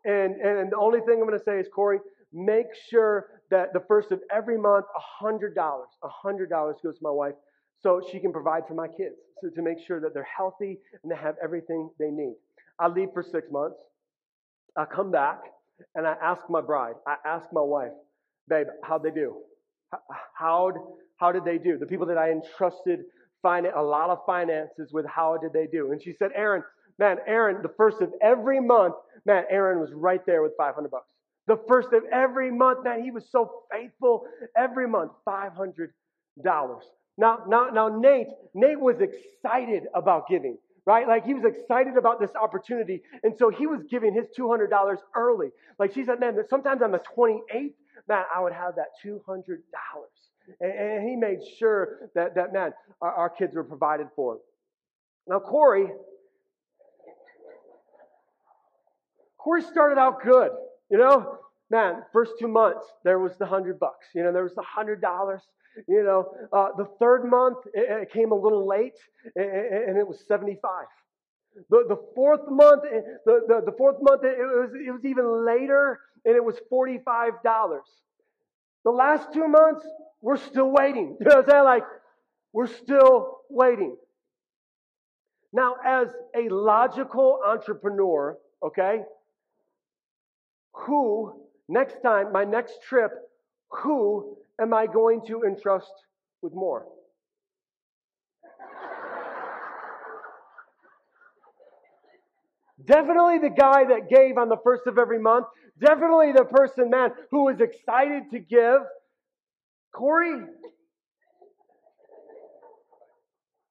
And, 0.04 0.34
and 0.40 0.72
the 0.72 0.76
only 0.76 1.00
thing 1.00 1.18
I'm 1.20 1.26
going 1.26 1.38
to 1.38 1.44
say 1.44 1.58
is, 1.58 1.66
Corey, 1.72 1.98
make 2.32 2.66
sure 2.90 3.26
that 3.50 3.72
the 3.72 3.80
first 3.88 4.12
of 4.12 4.20
every 4.34 4.58
month, 4.58 4.86
$100, 5.22 5.54
$100 5.54 6.50
goes 6.50 6.74
to 6.82 6.92
my 7.00 7.10
wife 7.10 7.34
so 7.80 8.02
she 8.10 8.18
can 8.18 8.32
provide 8.32 8.66
for 8.66 8.74
my 8.74 8.88
kids 8.88 9.16
so 9.40 9.48
to 9.50 9.62
make 9.62 9.78
sure 9.78 10.00
that 10.00 10.14
they're 10.14 10.28
healthy 10.36 10.78
and 11.02 11.10
they 11.10 11.16
have 11.16 11.36
everything 11.42 11.90
they 11.98 12.10
need. 12.10 12.34
I 12.78 12.88
leave 12.88 13.08
for 13.12 13.22
six 13.22 13.50
months. 13.50 13.80
I 14.76 14.84
come 14.84 15.10
back 15.10 15.40
and 15.94 16.06
I 16.06 16.16
ask 16.22 16.42
my 16.48 16.60
bride, 16.60 16.94
I 17.06 17.16
ask 17.24 17.46
my 17.52 17.60
wife, 17.60 17.92
babe, 18.48 18.66
how'd 18.82 19.02
they 19.02 19.10
do? 19.10 19.36
How 20.34 20.72
how 21.16 21.32
did 21.32 21.44
they 21.44 21.58
do? 21.58 21.78
The 21.78 21.86
people 21.86 22.06
that 22.06 22.18
I 22.18 22.30
entrusted 22.30 23.00
finan- 23.44 23.76
a 23.76 23.82
lot 23.82 24.10
of 24.10 24.18
finances 24.24 24.92
with, 24.92 25.06
how 25.06 25.36
did 25.36 25.52
they 25.52 25.66
do? 25.66 25.92
And 25.92 26.00
she 26.02 26.12
said, 26.12 26.30
Aaron, 26.34 26.62
man, 26.98 27.18
Aaron, 27.26 27.60
the 27.62 27.72
first 27.76 28.00
of 28.00 28.12
every 28.22 28.60
month, 28.60 28.94
man, 29.26 29.44
Aaron 29.50 29.80
was 29.80 29.92
right 29.92 30.24
there 30.26 30.42
with 30.42 30.52
500 30.56 30.90
bucks. 30.90 31.08
The 31.46 31.58
first 31.66 31.92
of 31.92 32.04
every 32.12 32.50
month, 32.52 32.84
man, 32.84 33.02
he 33.02 33.10
was 33.10 33.24
so 33.30 33.64
faithful. 33.72 34.26
Every 34.56 34.86
month, 34.86 35.12
$500. 35.26 35.88
Now, 37.18 37.40
now, 37.48 37.68
now, 37.72 37.88
Nate, 37.88 38.28
Nate 38.54 38.80
was 38.80 39.00
excited 39.00 39.84
about 39.92 40.28
giving, 40.28 40.56
right? 40.86 41.06
Like 41.06 41.26
he 41.26 41.34
was 41.34 41.44
excited 41.44 41.96
about 41.96 42.20
this 42.20 42.30
opportunity. 42.40 43.02
And 43.24 43.36
so 43.36 43.50
he 43.50 43.66
was 43.66 43.82
giving 43.90 44.14
his 44.14 44.26
$200 44.38 44.96
early. 45.16 45.48
Like 45.80 45.92
she 45.92 46.04
said, 46.04 46.20
man, 46.20 46.38
sometimes 46.48 46.80
on 46.80 46.92
the 46.92 47.00
28th, 47.16 47.74
man, 48.08 48.22
I 48.34 48.40
would 48.40 48.52
have 48.52 48.76
that 48.76 48.90
$200. 49.04 49.58
And, 50.60 50.72
and 50.72 51.08
he 51.08 51.16
made 51.16 51.40
sure 51.58 52.08
that, 52.14 52.36
that 52.36 52.52
man, 52.52 52.72
our, 53.02 53.12
our 53.12 53.30
kids 53.30 53.56
were 53.56 53.64
provided 53.64 54.06
for. 54.14 54.38
Now, 55.26 55.40
Corey, 55.40 55.88
Corey 59.38 59.62
started 59.62 59.98
out 59.98 60.22
good, 60.22 60.50
you 60.88 60.98
know? 60.98 61.38
Man, 61.70 62.02
first 62.12 62.32
two 62.40 62.48
months, 62.48 62.86
there 63.04 63.18
was 63.18 63.36
the 63.38 63.44
hundred 63.44 63.78
bucks. 63.78 64.06
You 64.14 64.22
know, 64.22 64.32
there 64.32 64.42
was 64.42 64.54
the 64.54 64.62
hundred 64.62 65.02
dollars. 65.02 65.42
You 65.86 66.02
know, 66.02 66.32
uh, 66.52 66.68
the 66.76 66.86
third 66.98 67.24
month 67.24 67.58
it, 67.72 68.02
it, 68.02 68.12
came 68.12 68.32
a 68.32 68.34
little 68.34 68.66
late, 68.66 68.98
and, 69.36 69.46
and 69.46 69.98
it 69.98 70.06
was 70.06 70.24
75. 70.26 70.86
The, 71.70 71.84
the 71.88 71.96
fourth 72.14 72.48
month, 72.48 72.82
the, 73.24 73.40
the, 73.46 73.62
the 73.66 73.72
fourth 73.76 73.96
month, 74.00 74.22
it 74.24 74.38
was, 74.38 74.70
it 74.74 74.90
was 74.90 75.04
even 75.04 75.44
later, 75.44 76.00
and 76.24 76.34
it 76.34 76.44
was 76.44 76.56
$45. 76.70 77.80
The 78.84 78.90
last 78.90 79.32
two 79.32 79.48
months, 79.48 79.84
we're 80.20 80.36
still 80.36 80.70
waiting. 80.70 81.16
You 81.20 81.26
know 81.28 81.36
what 81.36 81.44
I'm 81.44 81.50
saying? 81.50 81.64
Like, 81.64 81.84
we're 82.52 82.66
still 82.66 83.38
waiting. 83.50 83.96
Now, 85.52 85.76
as 85.84 86.08
a 86.36 86.48
logical 86.48 87.40
entrepreneur, 87.46 88.36
okay, 88.62 89.02
who, 90.72 91.40
next 91.68 92.02
time, 92.02 92.32
my 92.32 92.44
next 92.44 92.82
trip, 92.82 93.12
who 93.70 94.36
am 94.60 94.74
I 94.74 94.86
going 94.86 95.22
to 95.26 95.42
entrust 95.44 95.92
with 96.42 96.54
more? 96.54 96.86
Definitely 102.84 103.38
the 103.38 103.50
guy 103.50 103.84
that 103.84 104.08
gave 104.08 104.38
on 104.38 104.48
the 104.48 104.56
first 104.62 104.86
of 104.86 104.98
every 104.98 105.18
month. 105.18 105.46
Definitely 105.78 106.32
the 106.32 106.44
person, 106.44 106.90
man, 106.90 107.10
who 107.30 107.44
was 107.44 107.60
excited 107.60 108.30
to 108.32 108.38
give. 108.38 108.80
Corey, 109.92 110.42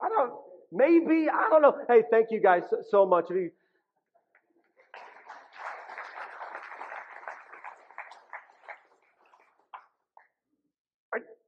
I 0.02 0.10
don't, 0.10 0.34
maybe, 0.71 1.28
I 1.30 1.50
don't 1.50 1.62
know. 1.62 1.78
Hey, 1.88 2.04
thank 2.12 2.28
you 2.32 2.41
guys 2.41 2.63
so 2.89 3.06
much. 3.06 3.26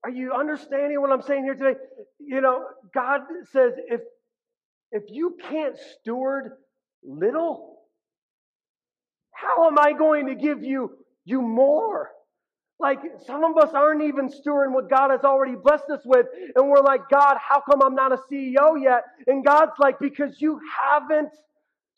Are 0.10 0.12
you 0.12 0.34
understanding 0.34 1.00
what 1.00 1.12
I'm 1.12 1.22
saying 1.22 1.43
here 1.43 1.54
today? 1.54 1.80
You 2.17 2.41
know, 2.41 2.65
God 2.95 3.22
says 3.52 3.74
if 3.88 4.02
if 4.91 5.04
you 5.08 5.38
can't 5.52 5.78
steward 5.78 6.54
little, 7.04 7.78
how 9.32 9.67
am 9.67 9.78
I 9.78 9.93
going 9.93 10.26
to 10.26 10.34
give 10.34 10.63
you 10.63 10.93
you 11.26 11.43
more? 11.43 12.10
Like 12.80 12.98
some 13.28 13.43
of 13.43 13.56
us 13.58 13.76
aren't 13.76 14.02
even 14.02 14.30
stewarding 14.30 14.72
what 14.74 14.89
God 14.89 15.12
has 15.12 15.19
already 15.24 15.54
blessed 15.54 15.91
us 15.93 16.02
with, 16.04 16.26
and 16.56 16.67
we're 16.67 16.82
like, 16.82 17.02
God, 17.12 17.38
how 17.38 17.62
come 17.62 17.84
I'm 17.84 17.93
not 17.93 18.12
a 18.12 18.17
CEO 18.32 18.82
yet? 18.82 19.04
And 19.28 19.45
God's 19.45 19.74
like, 19.78 20.00
because 20.00 20.41
you 20.41 20.60
haven't 20.88 21.30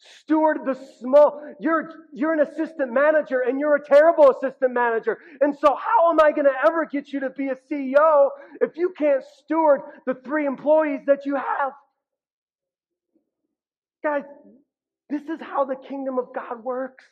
Steward 0.01 0.59
the 0.65 0.73
small. 0.99 1.41
You're, 1.59 2.07
you're 2.11 2.33
an 2.33 2.39
assistant 2.39 2.91
manager 2.91 3.41
and 3.41 3.59
you're 3.59 3.75
a 3.75 3.85
terrible 3.85 4.31
assistant 4.31 4.73
manager. 4.73 5.19
And 5.41 5.55
so, 5.55 5.75
how 5.75 6.11
am 6.11 6.19
I 6.19 6.31
going 6.31 6.45
to 6.45 6.53
ever 6.65 6.85
get 6.85 7.13
you 7.13 7.19
to 7.19 7.29
be 7.29 7.49
a 7.49 7.55
CEO 7.55 8.29
if 8.61 8.77
you 8.77 8.93
can't 8.97 9.23
steward 9.43 9.81
the 10.07 10.15
three 10.15 10.47
employees 10.47 11.01
that 11.05 11.25
you 11.25 11.35
have? 11.35 11.73
Guys, 14.03 14.23
this 15.09 15.21
is 15.23 15.39
how 15.39 15.65
the 15.65 15.75
kingdom 15.75 16.17
of 16.17 16.33
God 16.33 16.63
works. 16.63 17.03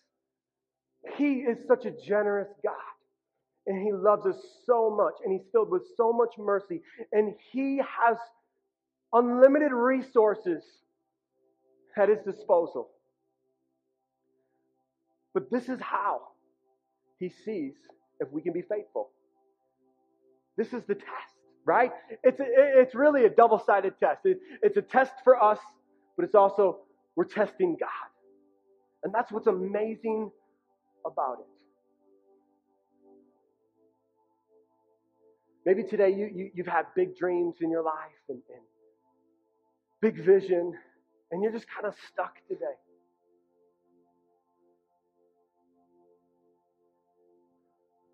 He 1.16 1.34
is 1.36 1.60
such 1.68 1.86
a 1.86 1.92
generous 1.92 2.50
God. 2.64 2.74
And 3.68 3.84
He 3.84 3.92
loves 3.94 4.26
us 4.26 4.42
so 4.66 4.90
much. 4.90 5.14
And 5.24 5.32
He's 5.32 5.48
filled 5.52 5.70
with 5.70 5.84
so 5.96 6.12
much 6.12 6.34
mercy. 6.40 6.82
And 7.12 7.36
He 7.52 7.78
has 7.78 8.18
unlimited 9.14 9.72
resources 9.72 10.64
at 11.98 12.10
his 12.10 12.20
disposal. 12.26 12.90
But 15.34 15.52
this 15.52 15.70
is 15.70 15.80
how 15.80 16.22
he 17.20 17.30
sees 17.46 17.74
if 18.20 18.32
we 18.32 18.42
can 18.42 18.54
be 18.54 18.62
faithful. 18.62 19.10
This 20.58 20.68
is 20.74 20.84
the 20.88 20.96
test, 20.96 21.36
right? 21.66 21.92
It's, 22.24 22.40
a, 22.40 22.46
it's 22.48 22.96
really 22.96 23.26
a 23.26 23.30
double 23.30 23.60
sided 23.66 23.94
test. 24.00 24.22
It, 24.26 24.40
it's 24.62 24.78
a 24.78 24.82
test 24.82 25.14
for 25.24 25.42
us, 25.42 25.60
but 26.16 26.26
it's 26.26 26.36
also, 26.36 26.80
we're 27.16 27.26
testing 27.26 27.78
God. 27.80 27.90
And 29.04 29.14
that's 29.14 29.32
what's 29.32 29.48
amazing 29.48 30.32
about 31.06 31.38
it. 31.40 31.46
Maybe 35.66 35.84
today 35.84 36.10
you, 36.10 36.30
you, 36.34 36.52
you've 36.54 36.68
had 36.68 36.88
big 36.96 37.16
dreams 37.16 37.56
in 37.62 37.70
your 37.70 37.84
life 37.84 37.96
and, 38.28 38.42
and 38.50 38.64
big 40.02 40.26
vision, 40.26 40.74
and 41.32 41.44
you're 41.44 41.52
just 41.52 41.68
kind 41.68 41.86
of 41.86 41.96
stuck 42.12 42.36
today. 42.48 42.66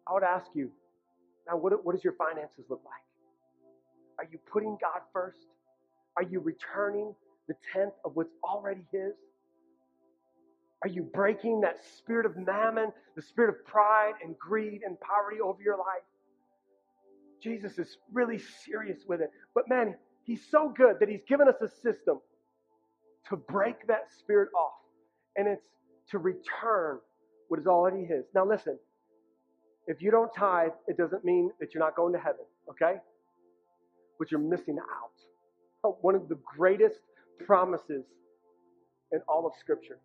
I 0.07 0.13
would 0.13 0.23
ask 0.23 0.47
you, 0.53 0.71
now, 1.47 1.57
what, 1.57 1.83
what 1.85 1.93
does 1.95 2.03
your 2.03 2.13
finances 2.13 2.65
look 2.69 2.81
like? 2.85 3.01
Are 4.19 4.29
you 4.31 4.39
putting 4.51 4.77
God 4.81 5.01
first? 5.13 5.47
Are 6.17 6.23
you 6.23 6.39
returning 6.39 7.13
the 7.47 7.55
tenth 7.73 7.93
of 8.03 8.15
what's 8.15 8.33
already 8.43 8.81
His? 8.91 9.13
Are 10.81 10.87
you 10.87 11.03
breaking 11.03 11.61
that 11.61 11.77
spirit 11.97 12.25
of 12.25 12.37
mammon, 12.37 12.91
the 13.15 13.21
spirit 13.21 13.49
of 13.49 13.65
pride 13.65 14.13
and 14.23 14.37
greed 14.37 14.81
and 14.85 14.99
poverty 14.99 15.41
over 15.41 15.61
your 15.61 15.77
life? 15.77 16.03
Jesus 17.41 17.77
is 17.77 17.97
really 18.13 18.39
serious 18.65 18.99
with 19.07 19.21
it. 19.21 19.31
But 19.53 19.67
man, 19.69 19.95
He's 20.23 20.41
so 20.49 20.73
good 20.75 20.97
that 20.99 21.09
He's 21.09 21.23
given 21.27 21.47
us 21.47 21.55
a 21.61 21.69
system 21.81 22.19
to 23.29 23.35
break 23.35 23.87
that 23.87 24.11
spirit 24.17 24.49
off. 24.57 24.73
And 25.35 25.47
it's 25.47 25.67
to 26.11 26.17
return 26.17 26.99
what 27.47 27.59
is 27.59 27.67
already 27.67 28.05
His. 28.05 28.25
Now, 28.33 28.45
listen, 28.45 28.77
if 29.87 30.01
you 30.01 30.11
don't 30.11 30.33
tithe, 30.33 30.71
it 30.87 30.97
doesn't 30.97 31.23
mean 31.23 31.51
that 31.59 31.73
you're 31.73 31.83
not 31.83 31.95
going 31.95 32.13
to 32.13 32.19
heaven, 32.19 32.45
okay? 32.69 32.95
But 34.17 34.31
you're 34.31 34.39
missing 34.39 34.77
out. 34.77 35.11
Oh, 35.83 35.97
one 36.01 36.15
of 36.15 36.27
the 36.27 36.37
greatest 36.57 37.01
promises 37.45 38.05
in 39.11 39.19
all 39.27 39.45
of 39.45 39.53
Scripture. 39.59 39.99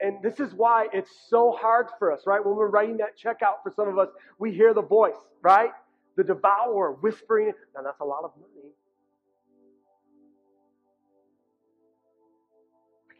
And 0.00 0.16
this 0.22 0.40
is 0.40 0.52
why 0.54 0.88
it's 0.92 1.10
so 1.28 1.52
hard 1.52 1.86
for 1.98 2.12
us, 2.12 2.22
right? 2.26 2.44
When 2.44 2.56
we're 2.56 2.68
writing 2.68 2.96
that 2.98 3.16
check 3.16 3.42
out 3.42 3.62
for 3.62 3.72
some 3.74 3.88
of 3.88 3.98
us, 3.98 4.08
we 4.38 4.52
hear 4.52 4.74
the 4.74 4.82
voice, 4.82 5.14
right? 5.40 5.70
The 6.16 6.24
devourer 6.24 6.92
whispering, 7.00 7.52
now 7.74 7.82
that's 7.82 8.00
a 8.00 8.04
lot 8.04 8.24
of 8.24 8.32
money. 8.36 8.63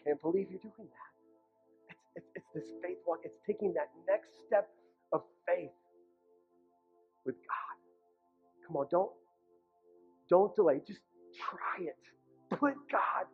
Can't 0.05 0.21
believe 0.23 0.49
you're 0.51 0.61
doing 0.61 0.89
that. 0.89 1.13
It's, 1.89 1.99
it's, 2.17 2.29
it's 2.37 2.47
this 2.55 2.65
faith 2.83 2.99
walk. 3.07 3.21
It's 3.25 3.39
taking 3.47 3.75
that 3.75 3.91
next 4.09 4.31
step 4.47 4.69
of 5.13 5.23
faith 5.47 5.71
with 7.27 7.37
God. 7.37 7.77
Come 8.67 8.77
on, 8.77 8.87
don't 8.91 9.11
don't 10.29 10.55
delay. 10.57 10.81
Just 10.87 11.01
try 11.35 11.87
it. 11.87 11.97
Put 12.51 12.75
God 12.91 13.27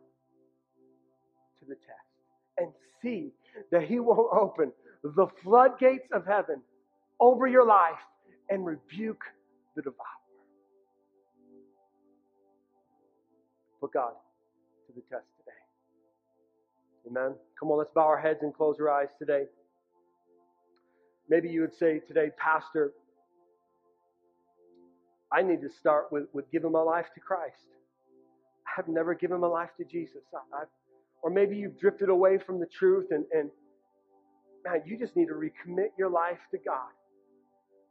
to 1.59 1.65
the 1.67 1.75
test 1.75 2.09
and 2.57 2.69
see 3.01 3.31
that 3.71 3.83
He 3.83 3.99
won't 3.99 4.29
open 4.33 4.71
the 5.03 5.27
floodgates 5.43 6.09
of 6.13 6.25
heaven 6.25 6.61
over 7.19 7.47
your 7.47 7.65
life 7.65 7.99
and 8.49 8.65
rebuke 8.65 9.23
the 9.75 9.81
devourer. 9.81 9.97
Put 13.79 13.93
God 13.93 14.13
to 14.87 14.93
the 14.93 15.01
test. 15.09 15.25
Amen. 17.07 17.35
Come 17.59 17.71
on, 17.71 17.77
let's 17.77 17.91
bow 17.93 18.01
our 18.07 18.19
heads 18.19 18.39
and 18.41 18.53
close 18.53 18.77
our 18.79 18.89
eyes 18.89 19.09
today. 19.17 19.45
Maybe 21.29 21.49
you 21.49 21.61
would 21.61 21.73
say 21.73 21.99
today, 22.07 22.29
Pastor, 22.37 22.91
I 25.31 25.41
need 25.41 25.61
to 25.61 25.69
start 25.69 26.11
with, 26.11 26.25
with 26.33 26.51
giving 26.51 26.71
my 26.71 26.81
life 26.81 27.07
to 27.15 27.21
Christ. 27.21 27.65
I've 28.77 28.87
never 28.87 29.13
given 29.15 29.39
my 29.39 29.47
life 29.47 29.69
to 29.77 29.85
Jesus. 29.85 30.21
I, 30.53 30.63
or 31.23 31.29
maybe 31.29 31.55
you've 31.55 31.79
drifted 31.79 32.09
away 32.09 32.37
from 32.37 32.59
the 32.59 32.65
truth 32.65 33.07
and, 33.11 33.25
and 33.31 33.49
man, 34.65 34.81
you 34.85 34.97
just 34.97 35.15
need 35.15 35.27
to 35.27 35.33
recommit 35.33 35.89
your 35.97 36.09
life 36.09 36.39
to 36.51 36.57
God. 36.57 36.91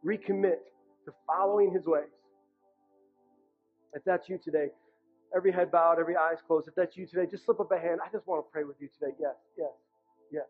Recommit 0.04 0.58
to 1.04 1.12
following 1.26 1.72
His 1.72 1.86
ways. 1.86 2.04
If 3.94 4.02
that's 4.04 4.28
you 4.28 4.38
today, 4.42 4.68
every 5.34 5.52
head 5.52 5.70
bowed, 5.70 5.98
every 5.98 6.16
eyes 6.16 6.38
closed. 6.46 6.68
If 6.68 6.74
that's 6.74 6.96
you 6.96 7.06
today, 7.06 7.26
just 7.30 7.44
slip 7.44 7.60
up 7.60 7.70
a 7.72 7.78
hand. 7.78 8.00
I 8.04 8.10
just 8.10 8.26
want 8.26 8.44
to 8.44 8.50
pray 8.50 8.64
with 8.64 8.76
you 8.80 8.88
today. 8.98 9.14
Yes, 9.20 9.34
yes, 9.56 9.70
yes, 10.32 10.46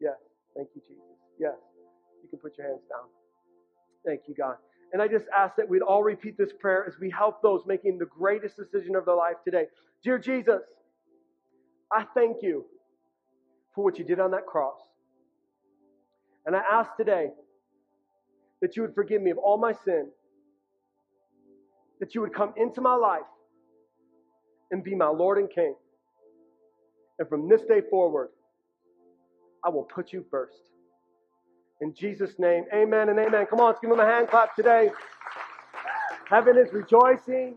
yes. 0.00 0.16
Thank 0.56 0.68
you, 0.74 0.82
Jesus. 0.82 1.04
Yes. 1.38 1.54
You 2.22 2.28
can 2.28 2.38
put 2.38 2.58
your 2.58 2.66
hands 2.66 2.82
down. 2.88 3.06
Thank 4.04 4.22
you, 4.26 4.34
God. 4.34 4.56
And 4.92 5.02
I 5.02 5.08
just 5.08 5.26
ask 5.36 5.56
that 5.56 5.68
we'd 5.68 5.82
all 5.82 6.02
repeat 6.02 6.38
this 6.38 6.50
prayer 6.58 6.84
as 6.86 6.94
we 6.98 7.10
help 7.10 7.42
those 7.42 7.62
making 7.66 7.98
the 7.98 8.06
greatest 8.06 8.56
decision 8.56 8.96
of 8.96 9.04
their 9.04 9.14
life 9.14 9.36
today. 9.44 9.66
Dear 10.02 10.18
Jesus, 10.18 10.62
I 11.92 12.04
thank 12.14 12.38
you 12.42 12.64
for 13.74 13.84
what 13.84 13.98
you 13.98 14.04
did 14.04 14.18
on 14.18 14.30
that 14.32 14.46
cross. 14.46 14.80
And 16.46 16.56
I 16.56 16.60
ask 16.60 16.90
today 16.96 17.28
that 18.62 18.76
you 18.76 18.82
would 18.82 18.94
forgive 18.94 19.20
me 19.20 19.30
of 19.30 19.38
all 19.38 19.58
my 19.58 19.72
sin, 19.84 20.08
that 22.00 22.14
you 22.14 22.22
would 22.22 22.34
come 22.34 22.54
into 22.56 22.80
my 22.80 22.94
life 22.94 23.22
and 24.70 24.84
be 24.84 24.94
my 24.94 25.08
Lord 25.08 25.38
and 25.38 25.50
King. 25.50 25.74
And 27.18 27.28
from 27.28 27.48
this 27.48 27.62
day 27.62 27.80
forward, 27.90 28.28
I 29.64 29.68
will 29.70 29.84
put 29.84 30.12
you 30.12 30.24
first. 30.30 30.70
In 31.80 31.94
Jesus' 31.94 32.32
name, 32.38 32.64
amen 32.74 33.08
and 33.08 33.18
amen. 33.18 33.46
Come 33.48 33.60
on, 33.60 33.68
let's 33.68 33.80
give 33.80 33.90
him 33.90 34.00
a 34.00 34.06
hand 34.06 34.28
clap 34.28 34.54
today. 34.56 34.90
Heaven 36.28 36.56
is 36.58 36.72
rejoicing. 36.72 37.56